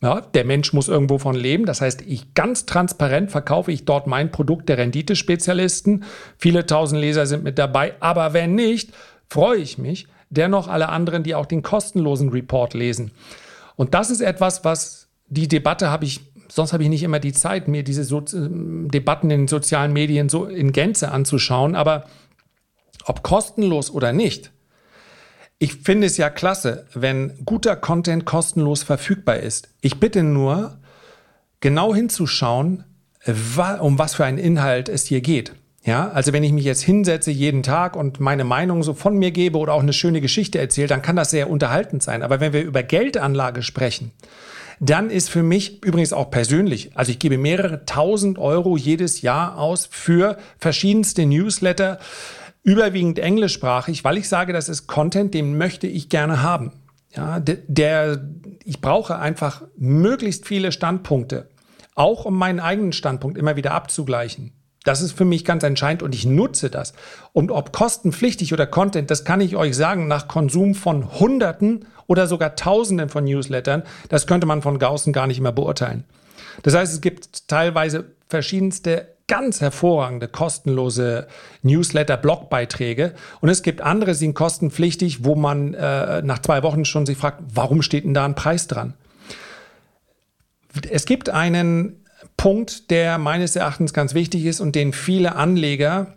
ja, 0.00 0.20
der 0.20 0.44
Mensch 0.44 0.72
muss 0.72 0.86
irgendwo 0.86 1.18
von 1.18 1.34
leben. 1.34 1.64
Das 1.66 1.80
heißt, 1.80 2.02
ich 2.02 2.34
ganz 2.34 2.66
transparent 2.66 3.32
verkaufe 3.32 3.72
ich 3.72 3.84
dort 3.84 4.06
mein 4.06 4.30
Produkt 4.30 4.68
der 4.68 4.78
Renditespezialisten. 4.78 6.04
Viele 6.36 6.66
tausend 6.66 7.00
Leser 7.00 7.26
sind 7.26 7.42
mit 7.42 7.58
dabei. 7.58 7.94
Aber 7.98 8.32
wenn 8.32 8.54
nicht, 8.54 8.92
freue 9.28 9.58
ich 9.58 9.78
mich. 9.78 10.06
Dennoch 10.30 10.68
alle 10.68 10.88
anderen, 10.90 11.22
die 11.22 11.34
auch 11.34 11.46
den 11.46 11.62
kostenlosen 11.62 12.28
Report 12.28 12.74
lesen. 12.74 13.12
Und 13.76 13.94
das 13.94 14.10
ist 14.10 14.20
etwas, 14.20 14.64
was 14.64 15.08
die 15.28 15.48
Debatte 15.48 15.90
habe 15.90 16.04
ich, 16.04 16.20
sonst 16.48 16.72
habe 16.72 16.82
ich 16.82 16.88
nicht 16.88 17.02
immer 17.02 17.18
die 17.18 17.32
Zeit, 17.32 17.68
mir 17.68 17.82
diese 17.82 18.04
so 18.04 18.20
Debatten 18.20 19.30
in 19.30 19.42
den 19.42 19.48
sozialen 19.48 19.92
Medien 19.92 20.28
so 20.28 20.44
in 20.46 20.72
Gänze 20.72 21.12
anzuschauen. 21.12 21.74
Aber 21.74 22.04
ob 23.04 23.22
kostenlos 23.22 23.90
oder 23.90 24.12
nicht, 24.12 24.52
ich 25.58 25.74
finde 25.74 26.06
es 26.06 26.16
ja 26.16 26.30
klasse, 26.30 26.86
wenn 26.94 27.44
guter 27.44 27.74
Content 27.74 28.24
kostenlos 28.24 28.82
verfügbar 28.82 29.38
ist. 29.38 29.68
Ich 29.80 29.98
bitte 29.98 30.22
nur, 30.22 30.78
genau 31.60 31.94
hinzuschauen, 31.94 32.84
um 33.80 33.98
was 33.98 34.14
für 34.14 34.24
einen 34.24 34.38
Inhalt 34.38 34.88
es 34.88 35.06
hier 35.06 35.20
geht. 35.20 35.52
Ja, 35.88 36.10
also 36.10 36.34
wenn 36.34 36.44
ich 36.44 36.52
mich 36.52 36.66
jetzt 36.66 36.82
hinsetze 36.82 37.30
jeden 37.30 37.62
Tag 37.62 37.96
und 37.96 38.20
meine 38.20 38.44
Meinung 38.44 38.82
so 38.82 38.92
von 38.92 39.16
mir 39.16 39.30
gebe 39.30 39.56
oder 39.56 39.72
auch 39.72 39.80
eine 39.80 39.94
schöne 39.94 40.20
Geschichte 40.20 40.58
erzähle, 40.58 40.86
dann 40.86 41.00
kann 41.00 41.16
das 41.16 41.30
sehr 41.30 41.48
unterhaltend 41.48 42.02
sein. 42.02 42.22
Aber 42.22 42.40
wenn 42.40 42.52
wir 42.52 42.62
über 42.62 42.82
Geldanlage 42.82 43.62
sprechen, 43.62 44.10
dann 44.80 45.08
ist 45.08 45.30
für 45.30 45.42
mich 45.42 45.82
übrigens 45.82 46.12
auch 46.12 46.30
persönlich, 46.30 46.94
also 46.94 47.10
ich 47.10 47.18
gebe 47.18 47.38
mehrere 47.38 47.86
tausend 47.86 48.38
Euro 48.38 48.76
jedes 48.76 49.22
Jahr 49.22 49.56
aus 49.56 49.88
für 49.90 50.36
verschiedenste 50.58 51.24
Newsletter, 51.24 51.98
überwiegend 52.62 53.18
englischsprachig, 53.18 54.04
weil 54.04 54.18
ich 54.18 54.28
sage, 54.28 54.52
das 54.52 54.68
ist 54.68 54.88
Content, 54.88 55.32
den 55.32 55.56
möchte 55.56 55.86
ich 55.86 56.10
gerne 56.10 56.42
haben. 56.42 56.72
Ja, 57.16 57.40
der, 57.40 58.28
ich 58.62 58.82
brauche 58.82 59.18
einfach 59.18 59.62
möglichst 59.78 60.46
viele 60.46 60.70
Standpunkte, 60.70 61.48
auch 61.94 62.26
um 62.26 62.36
meinen 62.36 62.60
eigenen 62.60 62.92
Standpunkt 62.92 63.38
immer 63.38 63.56
wieder 63.56 63.72
abzugleichen. 63.72 64.52
Das 64.84 65.02
ist 65.02 65.12
für 65.12 65.24
mich 65.24 65.44
ganz 65.44 65.64
entscheidend 65.64 66.02
und 66.02 66.14
ich 66.14 66.24
nutze 66.24 66.70
das. 66.70 66.94
Und 67.32 67.50
ob 67.50 67.72
kostenpflichtig 67.72 68.52
oder 68.52 68.66
Content, 68.66 69.10
das 69.10 69.24
kann 69.24 69.40
ich 69.40 69.56
euch 69.56 69.76
sagen, 69.76 70.08
nach 70.08 70.28
Konsum 70.28 70.74
von 70.74 71.18
Hunderten 71.18 71.86
oder 72.06 72.26
sogar 72.26 72.56
Tausenden 72.56 73.08
von 73.08 73.24
Newslettern, 73.24 73.82
das 74.08 74.26
könnte 74.26 74.46
man 74.46 74.62
von 74.62 74.78
Gaußen 74.78 75.12
gar 75.12 75.26
nicht 75.26 75.40
mehr 75.40 75.52
beurteilen. 75.52 76.04
Das 76.62 76.74
heißt, 76.74 76.92
es 76.92 77.00
gibt 77.00 77.48
teilweise 77.48 78.04
verschiedenste 78.28 79.08
ganz 79.26 79.60
hervorragende 79.60 80.26
kostenlose 80.26 81.26
Newsletter-Blogbeiträge 81.62 83.14
und 83.40 83.50
es 83.50 83.62
gibt 83.62 83.82
andere, 83.82 84.12
die 84.12 84.18
sind 84.18 84.34
kostenpflichtig, 84.34 85.24
wo 85.24 85.34
man 85.34 85.74
äh, 85.74 86.22
nach 86.22 86.38
zwei 86.40 86.62
Wochen 86.62 86.84
schon 86.84 87.04
sich 87.04 87.18
fragt, 87.18 87.42
warum 87.52 87.82
steht 87.82 88.04
denn 88.04 88.14
da 88.14 88.24
ein 88.24 88.34
Preis 88.34 88.66
dran? 88.66 88.94
Es 90.90 91.04
gibt 91.04 91.28
einen 91.28 92.04
Punkt, 92.38 92.90
der 92.90 93.18
meines 93.18 93.54
Erachtens 93.56 93.92
ganz 93.92 94.14
wichtig 94.14 94.46
ist 94.46 94.60
und 94.60 94.74
den 94.74 94.94
viele 94.94 95.36
Anleger 95.36 96.14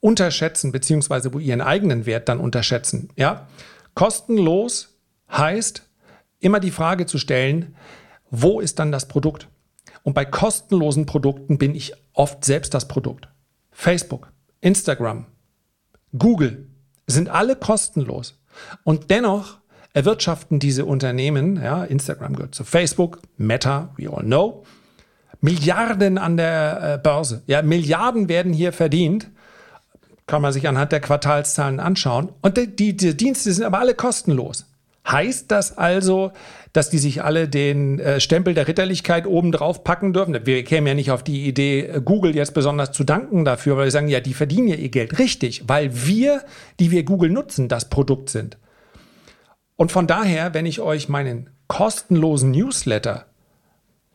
unterschätzen, 0.00 0.72
beziehungsweise 0.72 1.32
wo 1.32 1.38
ihren 1.38 1.62
eigenen 1.62 2.04
Wert 2.04 2.28
dann 2.28 2.40
unterschätzen. 2.40 3.08
Ja? 3.16 3.46
Kostenlos 3.94 4.98
heißt, 5.30 5.88
immer 6.40 6.60
die 6.60 6.70
Frage 6.70 7.06
zu 7.06 7.16
stellen, 7.16 7.74
wo 8.30 8.60
ist 8.60 8.78
dann 8.78 8.92
das 8.92 9.08
Produkt? 9.08 9.48
Und 10.02 10.12
bei 10.12 10.26
kostenlosen 10.26 11.06
Produkten 11.06 11.56
bin 11.56 11.74
ich 11.74 11.94
oft 12.12 12.44
selbst 12.44 12.74
das 12.74 12.88
Produkt. 12.88 13.28
Facebook, 13.70 14.30
Instagram, 14.60 15.26
Google 16.18 16.68
sind 17.06 17.28
alle 17.28 17.56
kostenlos. 17.56 18.42
Und 18.82 19.10
dennoch 19.10 19.58
erwirtschaften 19.94 20.58
diese 20.58 20.84
Unternehmen, 20.84 21.62
ja, 21.62 21.84
Instagram 21.84 22.34
gehört 22.36 22.54
zu 22.54 22.64
Facebook, 22.64 23.22
Meta, 23.36 23.94
we 23.96 24.10
all 24.10 24.24
know, 24.24 24.64
Milliarden 25.44 26.16
an 26.16 26.38
der 26.38 26.94
äh, 26.94 26.98
Börse. 26.98 27.42
Ja, 27.46 27.60
Milliarden 27.60 28.30
werden 28.30 28.54
hier 28.54 28.72
verdient. 28.72 29.28
Kann 30.26 30.40
man 30.40 30.54
sich 30.54 30.66
anhand 30.66 30.90
der 30.90 31.00
Quartalszahlen 31.00 31.80
anschauen. 31.80 32.30
Und 32.40 32.56
die, 32.56 32.74
die, 32.74 32.96
die 32.96 33.14
Dienste 33.14 33.52
sind 33.52 33.66
aber 33.66 33.78
alle 33.78 33.94
kostenlos. 33.94 34.64
Heißt 35.06 35.50
das 35.50 35.76
also, 35.76 36.32
dass 36.72 36.88
die 36.88 36.96
sich 36.96 37.22
alle 37.22 37.46
den 37.46 38.00
äh, 38.00 38.20
Stempel 38.20 38.54
der 38.54 38.68
Ritterlichkeit 38.68 39.26
oben 39.26 39.52
drauf 39.52 39.84
packen 39.84 40.14
dürfen? 40.14 40.34
Wir 40.46 40.64
kämen 40.64 40.86
ja 40.86 40.94
nicht 40.94 41.10
auf 41.10 41.22
die 41.22 41.46
Idee, 41.46 41.88
äh, 41.88 42.00
Google 42.02 42.34
jetzt 42.34 42.54
besonders 42.54 42.92
zu 42.92 43.04
danken 43.04 43.44
dafür, 43.44 43.76
weil 43.76 43.84
wir 43.84 43.90
sagen, 43.90 44.08
ja, 44.08 44.20
die 44.20 44.32
verdienen 44.32 44.68
ja 44.68 44.76
ihr 44.76 44.88
Geld. 44.88 45.18
Richtig, 45.18 45.64
weil 45.66 45.90
wir, 46.06 46.40
die 46.80 46.90
wir 46.90 47.04
Google 47.04 47.28
nutzen, 47.28 47.68
das 47.68 47.90
Produkt 47.90 48.30
sind. 48.30 48.56
Und 49.76 49.92
von 49.92 50.06
daher, 50.06 50.54
wenn 50.54 50.64
ich 50.64 50.80
euch 50.80 51.10
meinen 51.10 51.50
kostenlosen 51.68 52.50
Newsletter, 52.50 53.26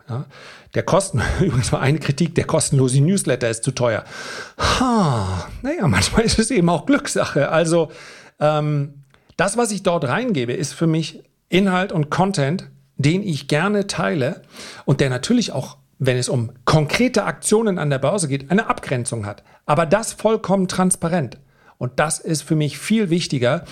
ja, 0.09 0.25
der 0.73 0.83
Kosten, 0.83 1.21
übrigens 1.39 1.71
mal 1.71 1.79
eine 1.79 1.99
Kritik, 1.99 2.35
der 2.35 2.45
kostenlose 2.45 3.01
Newsletter 3.01 3.49
ist 3.49 3.63
zu 3.63 3.71
teuer. 3.71 4.03
Ha, 4.57 5.47
naja, 5.61 5.87
manchmal 5.87 6.23
ist 6.23 6.39
es 6.39 6.51
eben 6.51 6.69
auch 6.69 6.85
Glückssache. 6.85 7.49
Also, 7.49 7.91
ähm, 8.39 9.03
das, 9.37 9.55
was 9.55 9.71
ich 9.71 9.83
dort 9.83 10.05
reingebe, 10.05 10.53
ist 10.53 10.73
für 10.73 10.87
mich 10.87 11.23
Inhalt 11.47 11.91
und 11.91 12.09
Content, 12.09 12.69
den 12.97 13.23
ich 13.23 13.47
gerne 13.47 13.87
teile 13.87 14.41
und 14.85 14.99
der 14.99 15.09
natürlich 15.09 15.53
auch, 15.53 15.77
wenn 15.97 16.17
es 16.17 16.27
um 16.27 16.51
konkrete 16.65 17.23
Aktionen 17.23 17.77
an 17.79 17.89
der 17.89 17.99
Börse 17.99 18.27
geht, 18.27 18.51
eine 18.51 18.67
Abgrenzung 18.67 19.25
hat. 19.25 19.43
Aber 19.65 19.85
das 19.85 20.13
vollkommen 20.13 20.67
transparent. 20.67 21.37
Und 21.77 21.99
das 21.99 22.19
ist 22.19 22.41
für 22.41 22.55
mich 22.55 22.77
viel 22.77 23.09
wichtiger, 23.09 23.63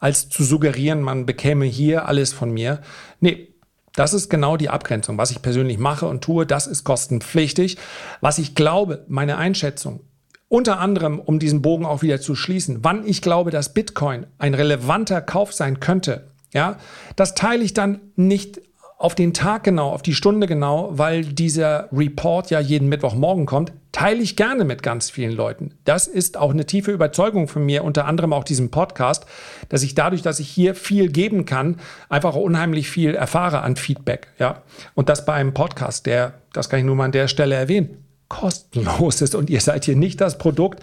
als 0.00 0.28
zu 0.28 0.42
suggerieren, 0.42 1.00
man 1.00 1.26
bekäme 1.26 1.64
hier 1.64 2.06
alles 2.08 2.32
von 2.32 2.50
mir. 2.50 2.80
Nee, 3.20 3.51
das 3.94 4.14
ist 4.14 4.28
genau 4.28 4.56
die 4.56 4.70
Abgrenzung. 4.70 5.18
Was 5.18 5.30
ich 5.30 5.42
persönlich 5.42 5.78
mache 5.78 6.06
und 6.06 6.22
tue, 6.22 6.46
das 6.46 6.66
ist 6.66 6.84
kostenpflichtig. 6.84 7.76
Was 8.20 8.38
ich 8.38 8.54
glaube, 8.54 9.04
meine 9.08 9.36
Einschätzung, 9.36 10.00
unter 10.48 10.78
anderem, 10.78 11.18
um 11.18 11.38
diesen 11.38 11.62
Bogen 11.62 11.86
auch 11.86 12.02
wieder 12.02 12.20
zu 12.20 12.34
schließen, 12.34 12.78
wann 12.82 13.06
ich 13.06 13.22
glaube, 13.22 13.50
dass 13.50 13.74
Bitcoin 13.74 14.26
ein 14.38 14.54
relevanter 14.54 15.20
Kauf 15.20 15.52
sein 15.52 15.80
könnte, 15.80 16.28
ja, 16.52 16.78
das 17.16 17.34
teile 17.34 17.64
ich 17.64 17.72
dann 17.72 18.00
nicht 18.16 18.60
auf 19.02 19.16
den 19.16 19.34
Tag 19.34 19.64
genau, 19.64 19.90
auf 19.90 20.02
die 20.02 20.14
Stunde 20.14 20.46
genau, 20.46 20.90
weil 20.92 21.24
dieser 21.24 21.88
Report 21.92 22.50
ja 22.50 22.60
jeden 22.60 22.88
Mittwochmorgen 22.88 23.46
kommt, 23.46 23.72
teile 23.90 24.22
ich 24.22 24.36
gerne 24.36 24.64
mit 24.64 24.84
ganz 24.84 25.10
vielen 25.10 25.32
Leuten. 25.32 25.74
Das 25.84 26.06
ist 26.06 26.36
auch 26.36 26.52
eine 26.52 26.66
tiefe 26.66 26.92
Überzeugung 26.92 27.48
von 27.48 27.66
mir, 27.66 27.82
unter 27.82 28.06
anderem 28.06 28.32
auch 28.32 28.44
diesem 28.44 28.70
Podcast, 28.70 29.26
dass 29.68 29.82
ich 29.82 29.96
dadurch, 29.96 30.22
dass 30.22 30.38
ich 30.38 30.48
hier 30.48 30.76
viel 30.76 31.10
geben 31.10 31.46
kann, 31.46 31.80
einfach 32.08 32.36
unheimlich 32.36 32.88
viel 32.88 33.16
erfahre 33.16 33.62
an 33.62 33.74
Feedback, 33.74 34.28
ja. 34.38 34.62
Und 34.94 35.08
das 35.08 35.24
bei 35.24 35.34
einem 35.34 35.52
Podcast, 35.52 36.06
der, 36.06 36.34
das 36.52 36.68
kann 36.68 36.78
ich 36.78 36.86
nur 36.86 36.94
mal 36.94 37.06
an 37.06 37.12
der 37.12 37.26
Stelle 37.26 37.56
erwähnen, 37.56 38.04
kostenlos 38.28 39.20
ist 39.20 39.34
und 39.34 39.50
ihr 39.50 39.60
seid 39.60 39.84
hier 39.84 39.96
nicht 39.96 40.20
das 40.20 40.38
Produkt, 40.38 40.80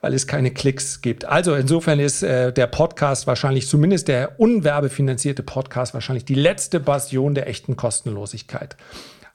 weil 0.00 0.14
es 0.14 0.26
keine 0.26 0.50
Klicks 0.50 1.02
gibt. 1.02 1.24
Also 1.24 1.54
insofern 1.54 2.00
ist 2.00 2.22
äh, 2.22 2.52
der 2.52 2.66
Podcast 2.66 3.26
wahrscheinlich, 3.26 3.68
zumindest 3.68 4.08
der 4.08 4.40
unwerbefinanzierte 4.40 5.42
Podcast, 5.42 5.94
wahrscheinlich 5.94 6.24
die 6.24 6.34
letzte 6.34 6.80
Bastion 6.80 7.34
der 7.34 7.48
echten 7.48 7.76
Kostenlosigkeit. 7.76 8.76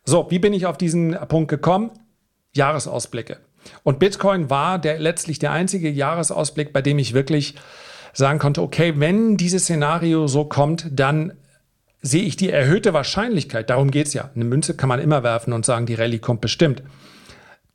So, 0.05 0.27
wie 0.29 0.39
bin 0.39 0.53
ich 0.53 0.65
auf 0.65 0.77
diesen 0.77 1.13
Punkt 1.27 1.49
gekommen? 1.49 1.91
Jahresausblicke. 2.53 3.37
Und 3.83 3.99
Bitcoin 3.99 4.49
war 4.49 4.79
der, 4.79 4.99
letztlich 4.99 5.39
der 5.39 5.51
einzige 5.51 5.89
Jahresausblick, 5.89 6.73
bei 6.73 6.81
dem 6.81 6.99
ich 6.99 7.13
wirklich 7.13 7.55
sagen 8.13 8.39
konnte, 8.39 8.61
okay, 8.61 8.93
wenn 8.97 9.37
dieses 9.37 9.63
Szenario 9.63 10.27
so 10.27 10.45
kommt, 10.45 10.87
dann 10.91 11.33
sehe 12.01 12.23
ich 12.23 12.37
die 12.37 12.51
erhöhte 12.51 12.93
Wahrscheinlichkeit, 12.93 13.69
darum 13.69 13.89
geht 13.89 14.07
es 14.07 14.13
ja. 14.13 14.29
Eine 14.35 14.45
Münze 14.45 14.75
kann 14.75 14.89
man 14.89 14.99
immer 14.99 15.23
werfen 15.23 15.53
und 15.53 15.65
sagen, 15.65 15.87
die 15.87 15.95
Rallye 15.95 16.19
kommt 16.19 16.41
bestimmt 16.41 16.83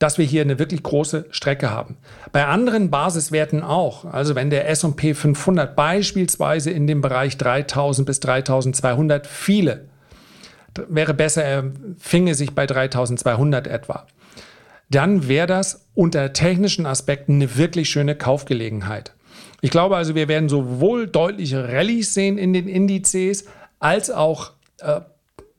dass 0.01 0.17
wir 0.17 0.25
hier 0.25 0.41
eine 0.41 0.59
wirklich 0.59 0.83
große 0.83 1.27
Strecke 1.31 1.71
haben. 1.71 1.99
Bei 2.33 2.47
anderen 2.47 2.91
Basiswerten 2.91 3.63
auch. 3.63 4.07
Also 4.07 4.35
wenn 4.35 4.49
der 4.49 4.69
S&P 4.69 5.15
500 5.15 5.77
beispielsweise 5.77 6.71
in 6.71 6.87
dem 6.87 7.03
Bereich 7.03 7.37
3000 7.37 8.07
bis 8.07 8.19
3200 8.21 9.27
viele, 9.27 9.85
wäre 10.89 11.13
besser, 11.13 11.45
er 11.45 11.65
finge 11.99 12.35
sich 12.35 12.55
bei 12.55 12.67
3200 12.67 13.67
etwa. 13.67 14.07
Dann 14.89 15.29
wäre 15.29 15.47
das 15.47 15.87
unter 15.95 16.33
technischen 16.33 16.87
Aspekten 16.87 17.35
eine 17.35 17.57
wirklich 17.57 17.91
schöne 17.91 18.17
Kaufgelegenheit. 18.17 19.13
Ich 19.61 19.71
glaube 19.71 19.97
also, 19.97 20.15
wir 20.15 20.29
werden 20.29 20.49
sowohl 20.49 21.09
deutliche 21.09 21.69
Rallyes 21.69 22.15
sehen 22.15 22.39
in 22.39 22.55
den 22.55 22.69
Indizes, 22.69 23.45
als 23.79 24.11
auch 24.11 24.53
äh, 24.79 25.03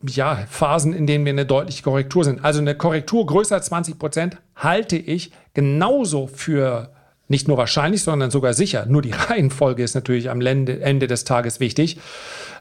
ja, 0.03 0.46
Phasen, 0.50 0.93
in 0.93 1.08
denen 1.08 1.25
wir 1.25 1.31
eine 1.31 1.46
deutliche 1.46 1.84
Korrektur 1.84 2.24
sind. 2.24 2.43
Also 2.43 2.60
eine 2.60 2.75
Korrektur 2.75 3.25
größer 3.25 3.55
als 3.55 3.67
20 3.67 4.00
Prozent 4.00 4.38
halte 4.55 4.98
ich 4.98 5.31
genauso 5.53 6.27
für 6.27 6.91
nicht 7.27 7.48
nur 7.48 7.58
wahrscheinlich, 7.58 8.03
sondern 8.03 8.29
sogar 8.29 8.53
sicher. 8.53 8.86
Nur 8.86 9.01
die 9.01 9.12
Reihenfolge 9.29 9.84
ist 9.84 9.96
natürlich 9.96 10.29
am 10.29 10.41
Ende 10.41 11.08
des 11.08 11.24
Tages 11.24 11.60
wichtig, 11.60 11.98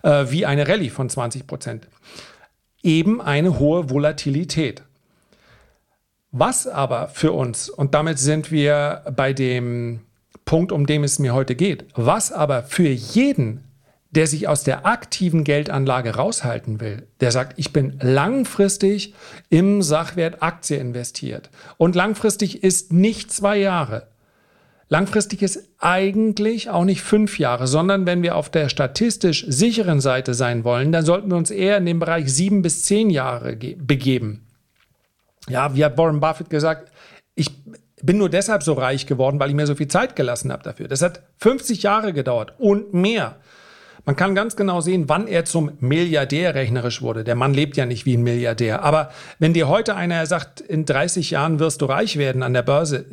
äh, 0.03 0.27
wie 0.29 0.47
eine 0.47 0.69
Rallye 0.69 0.91
von 0.91 1.09
20 1.09 1.47
Prozent. 1.47 1.89
Eben 2.83 3.21
eine 3.21 3.59
hohe 3.59 3.91
Volatilität. 3.91 4.83
Was 6.33 6.67
aber 6.67 7.09
für 7.09 7.33
uns, 7.33 7.69
und 7.69 7.95
damit 7.95 8.19
sind 8.19 8.53
wir 8.53 9.03
bei 9.17 9.33
dem 9.33 10.01
Punkt, 10.45 10.73
um 10.73 10.87
den 10.87 11.03
es 11.03 11.19
mir 11.19 11.35
heute 11.35 11.57
geht, 11.57 11.87
was 11.95 12.33
aber 12.33 12.63
für 12.63 12.89
jeden 12.89 13.65
der 14.11 14.27
sich 14.27 14.49
aus 14.49 14.65
der 14.65 14.87
aktiven 14.87 15.45
Geldanlage 15.45 16.17
raushalten 16.17 16.81
will, 16.81 17.07
der 17.21 17.31
sagt, 17.31 17.59
ich 17.59 17.73
bin 17.73 17.99
langfristig 18.03 19.15
im 19.49 19.83
Sachwert 19.83 20.43
Aktie 20.43 20.79
investiert. 20.79 21.51
Und 21.77 21.95
langfristig 21.95 22.65
ist 22.65 22.93
nicht 22.93 23.33
zwei 23.33 23.59
Jahre. 23.59 24.09
Langfristig 24.89 25.43
ist 25.43 25.69
eigentlich 25.79 26.69
auch 26.69 26.85
nicht 26.85 27.03
fünf 27.03 27.39
Jahre, 27.39 27.69
sondern 27.69 28.07
wenn 28.07 28.25
wir 28.25 28.35
auf 28.35 28.51
der 28.51 28.69
statistisch 28.69 29.45
sicheren 29.47 30.01
Seite 30.01 30.35
sein 30.35 30.65
wollen, 30.65 30.91
dann 30.91 31.05
sollten 31.05 31.31
wir 31.31 31.37
uns 31.37 31.53
eher 31.53 31.77
in 31.77 31.87
den 31.87 32.01
Bereich 32.01 32.35
sieben 32.35 32.63
bis 32.63 32.83
zehn 32.83 33.09
Jahre 33.09 33.55
begeben. 33.55 34.45
Ja, 35.49 35.77
wie 35.77 35.85
hat 35.85 35.97
Warren 35.97 36.19
Buffett 36.19 36.51
gesagt, 36.51 36.91
ich 37.37 37.53
bin 38.03 38.19
nur 38.19 38.29
deshalb 38.29 38.65
so 38.65 38.73
reich 38.73 39.07
geworden, 39.07 39.39
weil 39.39 39.51
ich 39.51 39.55
mir 39.55 39.67
so 39.69 39.77
viel 39.77 39.87
Zeit 39.87 40.17
gelassen 40.17 40.51
habe 40.51 40.65
dafür. 40.65 40.89
Das 40.89 41.03
hat 41.03 41.23
50 41.39 41.85
Jahre 41.85 42.13
gedauert 42.13 42.55
und 42.59 42.93
mehr. 42.93 43.37
Man 44.05 44.17
kann 44.17 44.35
ganz 44.35 44.57
genau 44.57 44.81
sehen, 44.81 45.09
wann 45.09 45.27
er 45.27 45.45
zum 45.45 45.73
Milliardär 45.81 46.55
rechnerisch 46.55 47.03
wurde. 47.03 47.25
Der 47.25 47.35
Mann 47.35 47.55
lebt 47.55 47.77
ja 47.77 47.87
nicht 47.87 48.07
wie 48.07 48.17
ein 48.17 48.23
Milliardär. 48.23 48.83
Aber 48.83 49.11
wenn 49.39 49.53
dir 49.53 49.69
heute 49.69 49.95
einer 49.95 50.25
sagt, 50.27 50.61
in 50.61 50.85
30 50.85 51.31
Jahren 51.31 51.59
wirst 51.59 51.83
du 51.83 51.87
reich 51.87 52.17
werden 52.17 52.43
an 52.43 52.55
der 52.55 52.63
Börse, 52.63 53.07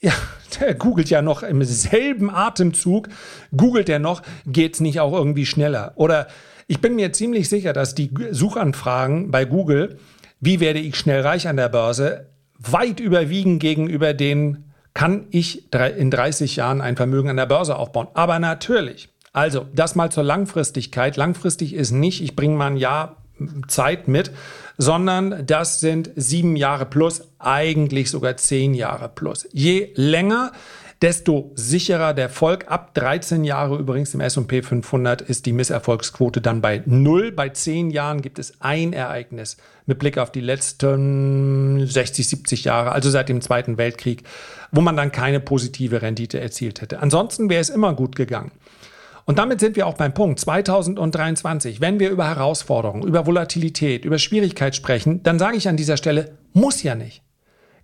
ja, 0.00 0.12
der 0.60 0.74
googelt 0.74 1.10
ja 1.10 1.22
noch 1.22 1.42
im 1.42 1.62
selben 1.64 2.30
Atemzug, 2.30 3.08
googelt 3.56 3.88
er 3.88 3.98
noch, 3.98 4.22
geht 4.46 4.74
es 4.74 4.80
nicht 4.80 5.00
auch 5.00 5.12
irgendwie 5.12 5.46
schneller? 5.46 5.92
Oder 5.96 6.26
ich 6.66 6.80
bin 6.80 6.96
mir 6.96 7.12
ziemlich 7.12 7.48
sicher, 7.48 7.72
dass 7.72 7.94
die 7.94 8.10
Suchanfragen 8.30 9.30
bei 9.30 9.44
Google, 9.44 9.98
wie 10.40 10.60
werde 10.60 10.78
ich 10.78 10.96
schnell 10.96 11.20
reich 11.22 11.48
an 11.48 11.56
der 11.56 11.68
Börse, 11.68 12.30
weit 12.58 13.00
überwiegen 13.00 13.58
gegenüber 13.58 14.14
den, 14.14 14.70
kann 14.94 15.26
ich 15.30 15.72
in 15.72 16.10
30 16.10 16.56
Jahren 16.56 16.80
ein 16.80 16.96
Vermögen 16.96 17.28
an 17.28 17.36
der 17.36 17.46
Börse 17.46 17.76
aufbauen. 17.76 18.08
Aber 18.14 18.38
natürlich, 18.38 19.09
also, 19.32 19.66
das 19.72 19.94
mal 19.94 20.10
zur 20.10 20.24
Langfristigkeit. 20.24 21.16
Langfristig 21.16 21.74
ist 21.74 21.92
nicht, 21.92 22.22
ich 22.22 22.34
bringe 22.34 22.56
mal 22.56 22.68
ein 22.68 22.76
Jahr 22.76 23.16
Zeit 23.68 24.08
mit, 24.08 24.32
sondern 24.76 25.46
das 25.46 25.80
sind 25.80 26.10
sieben 26.16 26.56
Jahre 26.56 26.86
plus, 26.86 27.22
eigentlich 27.38 28.10
sogar 28.10 28.36
zehn 28.36 28.74
Jahre 28.74 29.08
plus. 29.08 29.48
Je 29.52 29.92
länger, 29.94 30.52
desto 31.02 31.50
sicherer 31.54 32.12
der 32.12 32.24
Erfolg. 32.24 32.66
Ab 32.68 32.94
13 32.94 33.44
Jahre 33.44 33.78
übrigens 33.78 34.12
im 34.14 34.20
S&P 34.20 34.62
500 34.62 35.22
ist 35.22 35.46
die 35.46 35.52
Misserfolgsquote 35.52 36.40
dann 36.40 36.60
bei 36.60 36.82
null. 36.84 37.32
Bei 37.32 37.48
zehn 37.48 37.90
Jahren 37.90 38.20
gibt 38.20 38.38
es 38.38 38.60
ein 38.60 38.92
Ereignis 38.92 39.56
mit 39.86 39.98
Blick 39.98 40.18
auf 40.18 40.30
die 40.30 40.40
letzten 40.40 41.86
60, 41.86 42.28
70 42.28 42.64
Jahre, 42.64 42.92
also 42.92 43.08
seit 43.08 43.28
dem 43.28 43.40
Zweiten 43.40 43.78
Weltkrieg, 43.78 44.24
wo 44.72 44.80
man 44.82 44.96
dann 44.96 45.12
keine 45.12 45.40
positive 45.40 46.02
Rendite 46.02 46.38
erzielt 46.38 46.82
hätte. 46.82 47.00
Ansonsten 47.00 47.48
wäre 47.48 47.62
es 47.62 47.70
immer 47.70 47.94
gut 47.94 48.14
gegangen. 48.14 48.52
Und 49.30 49.38
damit 49.38 49.60
sind 49.60 49.76
wir 49.76 49.86
auch 49.86 49.94
beim 49.94 50.12
Punkt 50.12 50.40
2023. 50.40 51.80
Wenn 51.80 52.00
wir 52.00 52.10
über 52.10 52.26
Herausforderungen, 52.26 53.06
über 53.06 53.26
Volatilität, 53.26 54.04
über 54.04 54.18
Schwierigkeit 54.18 54.74
sprechen, 54.74 55.22
dann 55.22 55.38
sage 55.38 55.56
ich 55.56 55.68
an 55.68 55.76
dieser 55.76 55.96
Stelle, 55.96 56.36
muss 56.52 56.82
ja 56.82 56.96
nicht. 56.96 57.22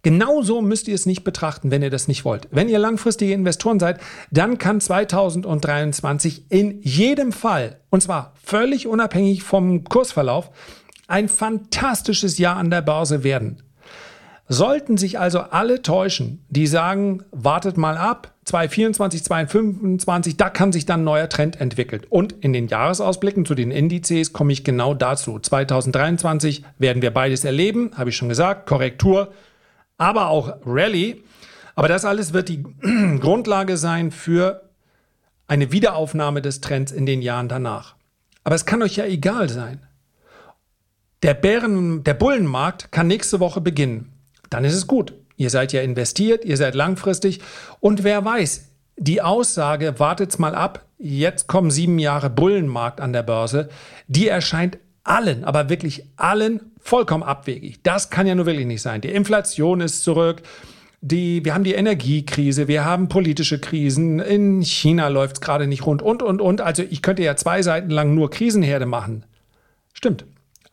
Genauso 0.02 0.60
müsst 0.60 0.88
ihr 0.88 0.96
es 0.96 1.06
nicht 1.06 1.22
betrachten, 1.22 1.70
wenn 1.70 1.82
ihr 1.82 1.90
das 1.90 2.08
nicht 2.08 2.24
wollt. 2.24 2.48
Wenn 2.50 2.68
ihr 2.68 2.80
langfristige 2.80 3.32
Investoren 3.32 3.78
seid, 3.78 4.00
dann 4.32 4.58
kann 4.58 4.80
2023 4.80 6.46
in 6.50 6.82
jedem 6.82 7.30
Fall, 7.30 7.78
und 7.90 8.02
zwar 8.02 8.32
völlig 8.42 8.88
unabhängig 8.88 9.44
vom 9.44 9.84
Kursverlauf, 9.84 10.50
ein 11.06 11.28
fantastisches 11.28 12.38
Jahr 12.38 12.56
an 12.56 12.70
der 12.70 12.82
Börse 12.82 13.22
werden. 13.22 13.62
Sollten 14.48 14.96
sich 14.96 15.20
also 15.20 15.38
alle 15.38 15.80
täuschen, 15.80 16.44
die 16.48 16.66
sagen, 16.66 17.22
wartet 17.30 17.76
mal 17.76 17.96
ab, 17.96 18.32
2024, 18.46 19.24
2025, 19.24 20.36
da 20.36 20.50
kann 20.50 20.72
sich 20.72 20.86
dann 20.86 21.00
ein 21.00 21.04
neuer 21.04 21.28
Trend 21.28 21.60
entwickeln. 21.60 22.02
Und 22.08 22.32
in 22.32 22.52
den 22.52 22.68
Jahresausblicken 22.68 23.44
zu 23.44 23.56
den 23.56 23.72
Indizes 23.72 24.32
komme 24.32 24.52
ich 24.52 24.62
genau 24.62 24.94
dazu. 24.94 25.38
2023 25.38 26.64
werden 26.78 27.02
wir 27.02 27.12
beides 27.12 27.44
erleben, 27.44 27.90
habe 27.96 28.10
ich 28.10 28.16
schon 28.16 28.28
gesagt, 28.28 28.66
Korrektur, 28.66 29.32
aber 29.98 30.28
auch 30.28 30.58
Rallye. 30.64 31.22
Aber 31.74 31.88
das 31.88 32.04
alles 32.04 32.32
wird 32.32 32.48
die 32.48 32.62
Grundlage 33.20 33.76
sein 33.76 34.12
für 34.12 34.70
eine 35.48 35.72
Wiederaufnahme 35.72 36.40
des 36.40 36.60
Trends 36.60 36.92
in 36.92 37.04
den 37.04 37.22
Jahren 37.22 37.48
danach. 37.48 37.96
Aber 38.44 38.54
es 38.54 38.64
kann 38.64 38.80
euch 38.80 38.94
ja 38.94 39.06
egal 39.06 39.48
sein. 39.48 39.84
Der 41.24 41.34
Bären, 41.34 42.04
der 42.04 42.14
Bullenmarkt 42.14 42.92
kann 42.92 43.08
nächste 43.08 43.40
Woche 43.40 43.60
beginnen. 43.60 44.12
Dann 44.50 44.64
ist 44.64 44.74
es 44.74 44.86
gut. 44.86 45.14
Ihr 45.36 45.50
seid 45.50 45.72
ja 45.72 45.82
investiert, 45.82 46.44
ihr 46.44 46.56
seid 46.56 46.74
langfristig 46.74 47.40
und 47.80 48.04
wer 48.04 48.24
weiß, 48.24 48.66
die 48.96 49.20
Aussage, 49.20 49.98
wartet's 49.98 50.38
mal 50.38 50.54
ab, 50.54 50.86
jetzt 50.98 51.46
kommen 51.46 51.70
sieben 51.70 51.98
Jahre 51.98 52.30
Bullenmarkt 52.30 53.00
an 53.00 53.12
der 53.12 53.22
Börse, 53.22 53.68
die 54.08 54.28
erscheint 54.28 54.78
allen, 55.04 55.44
aber 55.44 55.68
wirklich 55.68 56.04
allen 56.16 56.60
vollkommen 56.80 57.22
abwegig. 57.22 57.80
Das 57.82 58.10
kann 58.10 58.26
ja 58.26 58.34
nur 58.34 58.46
wirklich 58.46 58.66
nicht 58.66 58.82
sein. 58.82 59.00
Die 59.00 59.08
Inflation 59.08 59.80
ist 59.80 60.02
zurück. 60.02 60.42
Die, 61.02 61.44
wir 61.44 61.54
haben 61.54 61.62
die 61.62 61.74
Energiekrise, 61.74 62.68
wir 62.68 62.84
haben 62.84 63.08
politische 63.08 63.60
Krisen, 63.60 64.18
in 64.18 64.62
China 64.62 65.08
läuft 65.08 65.36
es 65.36 65.40
gerade 65.40 65.66
nicht 65.66 65.84
rund 65.86 66.02
und, 66.02 66.22
und, 66.22 66.40
und. 66.40 66.60
Also 66.60 66.82
ich 66.82 67.02
könnte 67.02 67.22
ja 67.22 67.36
zwei 67.36 67.62
Seiten 67.62 67.90
lang 67.90 68.14
nur 68.14 68.30
Krisenherde 68.30 68.86
machen. 68.86 69.24
Stimmt. 69.92 70.24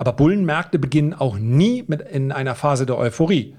Aber 0.04 0.12
Bullenmärkte 0.12 0.80
beginnen 0.80 1.14
auch 1.14 1.38
nie 1.38 1.86
mit 1.88 2.02
in 2.02 2.34
einer 2.34 2.56
Phase 2.56 2.86
der 2.86 2.98
Euphorie. 2.98 3.56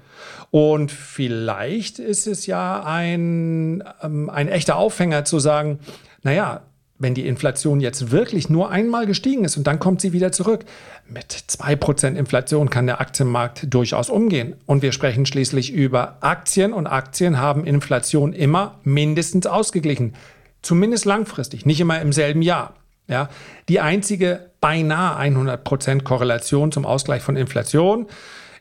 Und 0.51 0.91
vielleicht 0.91 1.97
ist 1.97 2.27
es 2.27 2.45
ja 2.45 2.83
ein, 2.83 3.83
ähm, 4.03 4.29
ein 4.29 4.47
echter 4.47 4.75
Aufhänger 4.75 5.25
zu 5.25 5.39
sagen, 5.39 5.79
naja, 6.21 6.61
wenn 6.99 7.15
die 7.15 7.25
Inflation 7.25 7.79
jetzt 7.79 8.11
wirklich 8.11 8.47
nur 8.47 8.69
einmal 8.69 9.07
gestiegen 9.07 9.43
ist 9.43 9.57
und 9.57 9.65
dann 9.65 9.79
kommt 9.79 10.01
sie 10.01 10.13
wieder 10.13 10.31
zurück, 10.31 10.65
mit 11.09 11.33
2% 11.33 12.13
Inflation 12.13 12.69
kann 12.69 12.85
der 12.85 13.01
Aktienmarkt 13.01 13.73
durchaus 13.73 14.11
umgehen. 14.11 14.55
Und 14.67 14.83
wir 14.83 14.91
sprechen 14.91 15.25
schließlich 15.25 15.73
über 15.73 16.19
Aktien 16.21 16.73
und 16.73 16.85
Aktien 16.85 17.39
haben 17.39 17.65
Inflation 17.65 18.33
immer 18.33 18.79
mindestens 18.83 19.47
ausgeglichen. 19.47 20.13
Zumindest 20.61 21.05
langfristig, 21.05 21.65
nicht 21.65 21.79
immer 21.79 21.99
im 22.01 22.13
selben 22.13 22.43
Jahr. 22.43 22.75
Ja, 23.07 23.29
die 23.69 23.79
einzige 23.79 24.49
beinahe 24.61 25.19
100% 25.19 26.03
Korrelation 26.03 26.71
zum 26.71 26.85
Ausgleich 26.85 27.21
von 27.21 27.35
Inflation 27.35 28.07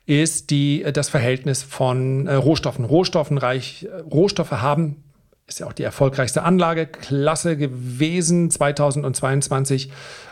ist 0.06 0.50
die, 0.50 0.82
äh, 0.82 0.92
das 0.92 1.08
Verhältnis 1.08 1.62
von 1.62 2.26
äh, 2.26 2.34
Rohstoffen. 2.34 2.84
Rohstoffenreich, 2.84 3.88
äh, 3.90 4.00
Rohstoffe 4.00 4.52
haben, 4.52 5.02
ist 5.46 5.60
ja 5.60 5.66
auch 5.66 5.72
die 5.72 5.82
erfolgreichste 5.82 6.42
Anlageklasse 6.42 7.56
gewesen 7.56 8.50
2022. 8.50 9.90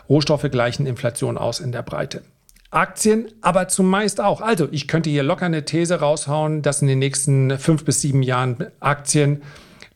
Rohstoffe 0.09 0.50
gleichen 0.50 0.87
Inflation 0.87 1.38
aus 1.38 1.61
in 1.61 1.73
der 1.73 1.83
Breite. 1.83 2.23
Aktien, 2.71 3.28
aber 3.42 3.69
zumeist 3.69 4.21
auch. 4.21 4.40
Also, 4.40 4.66
ich 4.71 4.88
könnte 4.88 5.11
hier 5.11 5.23
locker 5.23 5.47
eine 5.47 5.66
These 5.66 6.00
raushauen, 6.00 6.62
dass 6.62 6.81
in 6.81 6.88
den 6.88 6.99
nächsten 6.99 7.59
fünf 7.59 7.85
bis 7.85 8.00
sieben 8.00 8.23
Jahren 8.23 8.66
Aktien 8.81 9.42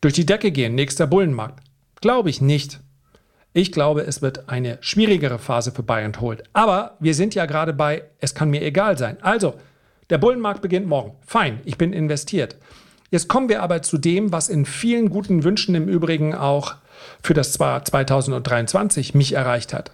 durch 0.01 0.13
die 0.13 0.27
Decke 0.27 0.51
gehen. 0.51 0.75
Nächster 0.75 1.07
Bullenmarkt. 1.07 1.63
Glaube 2.01 2.29
ich 2.29 2.39
nicht. 2.39 2.79
Ich 3.57 3.71
glaube, 3.71 4.01
es 4.01 4.21
wird 4.21 4.49
eine 4.49 4.77
schwierigere 4.81 5.39
Phase 5.39 5.71
für 5.71 5.81
Buy 5.81 6.03
and 6.03 6.21
Hold. 6.21 6.43
Aber 6.53 6.95
wir 6.99 7.15
sind 7.15 7.33
ja 7.33 7.47
gerade 7.47 7.73
bei, 7.73 8.03
es 8.19 8.35
kann 8.35 8.51
mir 8.51 8.61
egal 8.61 8.99
sein. 8.99 9.17
Also, 9.23 9.55
der 10.11 10.19
Bullenmarkt 10.19 10.61
beginnt 10.61 10.85
morgen. 10.85 11.15
Fein, 11.25 11.59
ich 11.65 11.75
bin 11.75 11.91
investiert. 11.91 12.57
Jetzt 13.09 13.27
kommen 13.27 13.49
wir 13.49 13.63
aber 13.63 13.81
zu 13.81 13.97
dem, 13.97 14.31
was 14.31 14.49
in 14.49 14.67
vielen 14.67 15.09
guten 15.09 15.43
Wünschen 15.43 15.73
im 15.73 15.87
Übrigen 15.87 16.35
auch 16.35 16.75
für 17.23 17.33
das 17.33 17.53
2023 17.53 19.15
mich 19.15 19.33
erreicht 19.33 19.73
hat. 19.73 19.89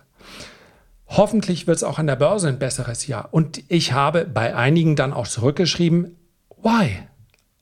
Hoffentlich 1.08 1.66
wird 1.66 1.78
es 1.78 1.84
auch 1.84 2.00
an 2.00 2.08
der 2.08 2.18
Börse 2.18 2.50
ein 2.50 2.60
besseres 2.60 3.08
Jahr. 3.08 3.30
Und 3.32 3.64
ich 3.70 3.94
habe 3.94 4.26
bei 4.26 4.54
einigen 4.54 4.98
dann 4.98 5.14
auch 5.14 5.30
zurückgeschrieben, 5.30 6.18
why? 6.62 7.00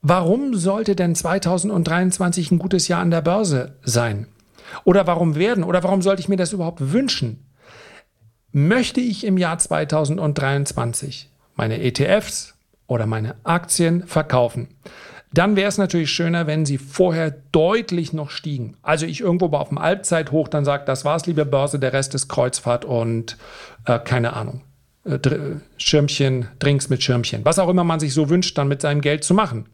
Warum 0.00 0.56
sollte 0.56 0.96
denn 0.96 1.14
2023 1.14 2.50
ein 2.50 2.58
gutes 2.58 2.88
Jahr 2.88 3.02
an 3.02 3.12
der 3.12 3.22
Börse 3.22 3.76
sein? 3.84 4.26
Oder 4.84 5.06
warum 5.06 5.34
werden? 5.34 5.64
Oder 5.64 5.82
warum 5.82 6.02
sollte 6.02 6.20
ich 6.20 6.28
mir 6.28 6.36
das 6.36 6.52
überhaupt 6.52 6.92
wünschen? 6.92 7.46
Möchte 8.52 9.00
ich 9.00 9.24
im 9.24 9.38
Jahr 9.38 9.58
2023 9.58 11.30
meine 11.54 11.80
ETFs 11.80 12.54
oder 12.86 13.06
meine 13.06 13.36
Aktien 13.44 14.06
verkaufen? 14.06 14.68
Dann 15.32 15.56
wäre 15.56 15.68
es 15.68 15.78
natürlich 15.78 16.10
schöner, 16.10 16.46
wenn 16.46 16.66
sie 16.66 16.76
vorher 16.76 17.30
deutlich 17.52 18.12
noch 18.12 18.28
stiegen. 18.28 18.76
Also 18.82 19.06
ich 19.06 19.20
irgendwo 19.20 19.46
auf 19.56 19.70
dem 19.70 19.80
Halbzeithoch 19.80 20.48
dann 20.48 20.66
sage, 20.66 20.84
das 20.84 21.06
war's, 21.06 21.24
liebe 21.26 21.46
Börse, 21.46 21.78
der 21.78 21.94
Rest 21.94 22.14
ist 22.14 22.28
Kreuzfahrt 22.28 22.84
und 22.84 23.38
äh, 23.86 23.98
keine 23.98 24.34
Ahnung. 24.34 24.60
Äh, 25.04 25.18
Schirmchen, 25.78 26.48
Drinks 26.58 26.90
mit 26.90 27.02
Schirmchen. 27.02 27.44
Was 27.46 27.58
auch 27.58 27.70
immer 27.70 27.84
man 27.84 28.00
sich 28.00 28.12
so 28.12 28.28
wünscht, 28.28 28.58
dann 28.58 28.68
mit 28.68 28.82
seinem 28.82 29.00
Geld 29.00 29.24
zu 29.24 29.32
machen. 29.32 29.66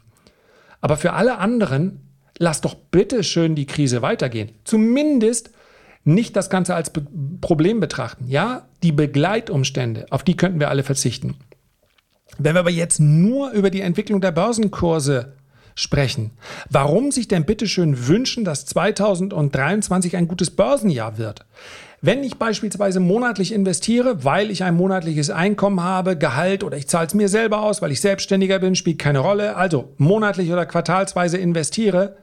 Aber 0.81 0.97
für 0.97 1.13
alle 1.15 1.39
anderen 1.39 2.08
lass 2.39 2.61
doch 2.61 2.75
bitte 2.75 3.23
schön 3.23 3.55
die 3.55 3.67
Krise 3.67 4.03
weitergehen. 4.03 4.51
Zumindest 4.65 5.51
nicht 6.05 6.37
das 6.37 6.51
Ganze 6.51 6.75
als 6.75 6.91
Be 6.91 7.07
Problem 7.41 7.79
betrachten. 7.79 8.27
Ja, 8.27 8.67
die 8.83 8.93
Begleitumstände, 8.93 10.07
auf 10.11 10.25
die 10.25 10.37
könnten 10.37 10.59
wir 10.59 10.71
alle 10.71 10.83
verzichten. 10.83 11.37
Wenn 12.39 12.55
wir 12.55 12.61
aber 12.61 12.71
jetzt 12.71 13.01
nur 13.01 13.51
über 13.53 13.71
die 13.71 13.81
Entwicklung 13.81 14.21
der 14.21 14.33
Börsenkurse 14.33 15.35
sprechen, 15.75 16.33
warum 16.71 17.13
sich 17.13 17.29
denn 17.29 17.45
bitte 17.45 17.69
schön 17.69 18.09
wünschen, 18.09 18.45
dass 18.45 18.67
2023 18.67 20.17
ein 20.17 20.29
gutes 20.29 20.51
Börsenjahr 20.51 21.19
wird? 21.19 21.47
Wenn 22.01 22.23
ich 22.23 22.37
beispielsweise 22.37 23.01
monatlich 23.01 23.53
investiere, 23.53 24.25
weil 24.25 24.53
ich 24.53 24.63
ein 24.63 24.77
monatliches 24.77 25.31
Einkommen 25.31 25.83
habe, 25.83 26.17
Gehalt 26.17 26.63
oder 26.63 26.77
ich 26.77 26.87
zahle 26.87 27.09
es 27.09 27.15
mir 27.15 27.29
selber 27.29 27.63
aus, 27.63 27.83
weil 27.83 27.91
ich 27.91 28.01
Selbstständiger 28.01 28.61
bin, 28.61 28.77
spielt 28.77 29.01
keine 29.01 29.19
Rolle, 29.19 29.57
also 29.57 29.93
monatlich 29.97 30.53
oder 30.53 30.65
quartalsweise 30.65 31.39
investiere, 31.39 32.17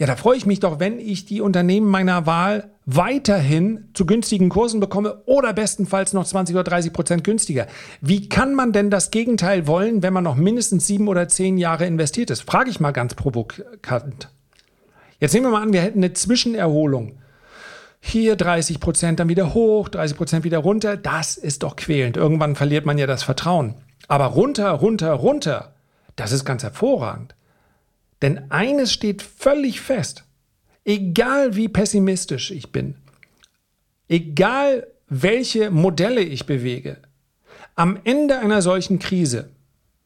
ja, 0.00 0.06
da 0.06 0.16
freue 0.16 0.38
ich 0.38 0.46
mich 0.46 0.60
doch, 0.60 0.80
wenn 0.80 0.98
ich 0.98 1.26
die 1.26 1.42
Unternehmen 1.42 1.86
meiner 1.86 2.24
Wahl 2.24 2.70
weiterhin 2.86 3.90
zu 3.92 4.06
günstigen 4.06 4.48
Kursen 4.48 4.80
bekomme 4.80 5.20
oder 5.26 5.52
bestenfalls 5.52 6.14
noch 6.14 6.24
20 6.24 6.56
oder 6.56 6.64
30 6.64 6.94
Prozent 6.94 7.22
günstiger. 7.22 7.66
Wie 8.00 8.26
kann 8.26 8.54
man 8.54 8.72
denn 8.72 8.88
das 8.88 9.10
Gegenteil 9.10 9.66
wollen, 9.66 10.02
wenn 10.02 10.14
man 10.14 10.24
noch 10.24 10.36
mindestens 10.36 10.86
sieben 10.86 11.06
oder 11.06 11.28
zehn 11.28 11.58
Jahre 11.58 11.84
investiert 11.84 12.30
ist? 12.30 12.40
Frage 12.40 12.70
ich 12.70 12.80
mal 12.80 12.92
ganz 12.92 13.14
provokant. 13.14 14.30
Jetzt 15.18 15.34
nehmen 15.34 15.44
wir 15.44 15.50
mal 15.50 15.62
an, 15.62 15.74
wir 15.74 15.82
hätten 15.82 15.98
eine 15.98 16.14
Zwischenerholung. 16.14 17.18
Hier 18.00 18.36
30 18.36 18.80
Prozent, 18.80 19.20
dann 19.20 19.28
wieder 19.28 19.52
hoch, 19.52 19.90
30 19.90 20.16
Prozent 20.16 20.44
wieder 20.44 20.60
runter. 20.60 20.96
Das 20.96 21.36
ist 21.36 21.62
doch 21.62 21.76
quälend. 21.76 22.16
Irgendwann 22.16 22.56
verliert 22.56 22.86
man 22.86 22.96
ja 22.96 23.06
das 23.06 23.22
Vertrauen. 23.22 23.74
Aber 24.08 24.24
runter, 24.24 24.70
runter, 24.70 25.12
runter, 25.12 25.74
das 26.16 26.32
ist 26.32 26.46
ganz 26.46 26.62
hervorragend. 26.62 27.34
Denn 28.22 28.50
eines 28.50 28.92
steht 28.92 29.22
völlig 29.22 29.80
fest, 29.80 30.24
egal 30.84 31.56
wie 31.56 31.68
pessimistisch 31.68 32.50
ich 32.50 32.70
bin, 32.72 32.96
egal 34.08 34.86
welche 35.08 35.70
Modelle 35.70 36.20
ich 36.20 36.46
bewege, 36.46 36.98
am 37.76 37.98
Ende 38.04 38.38
einer 38.38 38.62
solchen 38.62 38.98
Krise, 38.98 39.50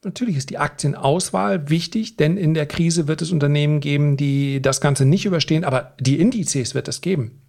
natürlich 0.05 0.37
ist 0.37 0.51
die 0.51 0.59
Aktienauswahl 0.59 1.71
wichtig, 1.71 2.17
denn 2.17 2.37
in 2.37 2.55
der 2.55 2.67
Krise 2.67 3.09
wird 3.09 3.23
es 3.23 3.33
Unternehmen 3.33 3.81
geben, 3.81 4.17
die 4.17 4.63
das 4.63 4.81
Ganze 4.81 5.05
nicht 5.05 5.25
überstehen, 5.25 5.65
aber 5.65 5.95
die 5.99 6.21
Indizes 6.21 6.75
wird 6.75 6.89
es 6.89 7.01
geben. 7.01 7.41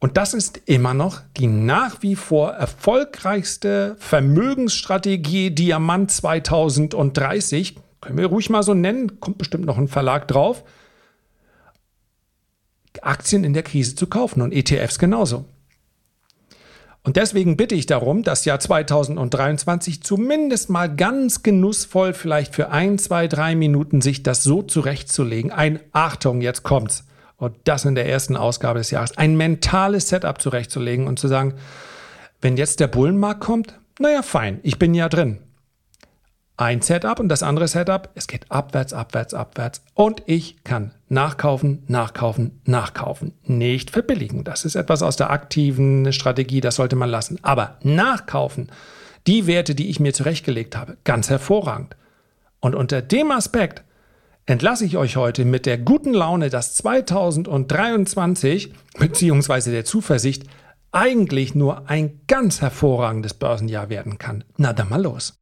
Und 0.00 0.16
das 0.16 0.34
ist 0.34 0.60
immer 0.66 0.94
noch 0.94 1.20
die 1.36 1.46
nach 1.46 2.02
wie 2.02 2.16
vor 2.16 2.50
erfolgreichste 2.50 3.94
Vermögensstrategie 4.00 5.52
Diamant 5.52 6.10
2030 6.10 7.76
können 8.02 8.18
wir 8.18 8.26
ruhig 8.26 8.50
mal 8.50 8.62
so 8.62 8.74
nennen, 8.74 9.20
kommt 9.20 9.38
bestimmt 9.38 9.64
noch 9.64 9.78
ein 9.78 9.88
Verlag 9.88 10.28
drauf, 10.28 10.64
Aktien 13.00 13.44
in 13.44 13.54
der 13.54 13.62
Krise 13.62 13.94
zu 13.94 14.06
kaufen 14.06 14.42
und 14.42 14.52
ETFs 14.52 14.98
genauso. 14.98 15.46
Und 17.04 17.16
deswegen 17.16 17.56
bitte 17.56 17.74
ich 17.74 17.86
darum, 17.86 18.22
das 18.22 18.44
Jahr 18.44 18.60
2023 18.60 20.02
zumindest 20.02 20.68
mal 20.68 20.94
ganz 20.94 21.42
genussvoll 21.42 22.12
vielleicht 22.12 22.54
für 22.54 22.70
ein, 22.70 22.98
zwei, 22.98 23.26
drei 23.28 23.56
Minuten 23.56 24.00
sich 24.00 24.22
das 24.22 24.44
so 24.44 24.62
zurechtzulegen. 24.62 25.50
Ein 25.50 25.80
Achtung, 25.92 26.42
jetzt 26.42 26.62
kommt's. 26.62 27.04
Und 27.36 27.56
das 27.64 27.84
in 27.84 27.96
der 27.96 28.08
ersten 28.08 28.36
Ausgabe 28.36 28.78
des 28.78 28.92
Jahres. 28.92 29.16
Ein 29.16 29.36
mentales 29.36 30.08
Setup 30.08 30.40
zurechtzulegen 30.40 31.08
und 31.08 31.18
zu 31.18 31.26
sagen, 31.26 31.54
wenn 32.40 32.56
jetzt 32.56 32.78
der 32.78 32.86
Bullenmarkt 32.88 33.40
kommt, 33.40 33.80
naja, 33.98 34.22
fein, 34.22 34.60
ich 34.62 34.78
bin 34.78 34.94
ja 34.94 35.08
drin 35.08 35.38
ein 36.56 36.82
Setup 36.82 37.18
und 37.18 37.28
das 37.28 37.42
andere 37.42 37.66
Setup, 37.66 38.10
es 38.14 38.26
geht 38.26 38.50
abwärts, 38.50 38.92
abwärts, 38.92 39.34
abwärts 39.34 39.82
und 39.94 40.22
ich 40.26 40.62
kann 40.64 40.92
nachkaufen, 41.08 41.82
nachkaufen, 41.88 42.60
nachkaufen. 42.64 43.32
Nicht 43.44 43.90
verbilligen. 43.90 44.44
Das 44.44 44.64
ist 44.64 44.74
etwas 44.74 45.02
aus 45.02 45.16
der 45.16 45.30
aktiven 45.30 46.12
Strategie, 46.12 46.60
das 46.60 46.76
sollte 46.76 46.96
man 46.96 47.10
lassen. 47.10 47.38
Aber 47.42 47.78
nachkaufen, 47.82 48.70
die 49.26 49.46
Werte, 49.46 49.74
die 49.74 49.88
ich 49.88 50.00
mir 50.00 50.12
zurechtgelegt 50.12 50.76
habe, 50.76 50.98
ganz 51.04 51.30
hervorragend. 51.30 51.96
Und 52.60 52.74
unter 52.74 53.02
dem 53.02 53.30
Aspekt 53.30 53.82
entlasse 54.46 54.84
ich 54.84 54.96
euch 54.96 55.16
heute 55.16 55.44
mit 55.44 55.66
der 55.66 55.78
guten 55.78 56.12
Laune, 56.12 56.50
dass 56.50 56.74
2023 56.74 58.72
bzw. 58.98 59.70
der 59.70 59.84
Zuversicht 59.84 60.44
eigentlich 60.90 61.54
nur 61.54 61.88
ein 61.88 62.20
ganz 62.26 62.60
hervorragendes 62.60 63.34
Börsenjahr 63.34 63.88
werden 63.88 64.18
kann. 64.18 64.44
Na 64.58 64.72
dann 64.72 64.90
mal 64.90 65.02
los. 65.02 65.41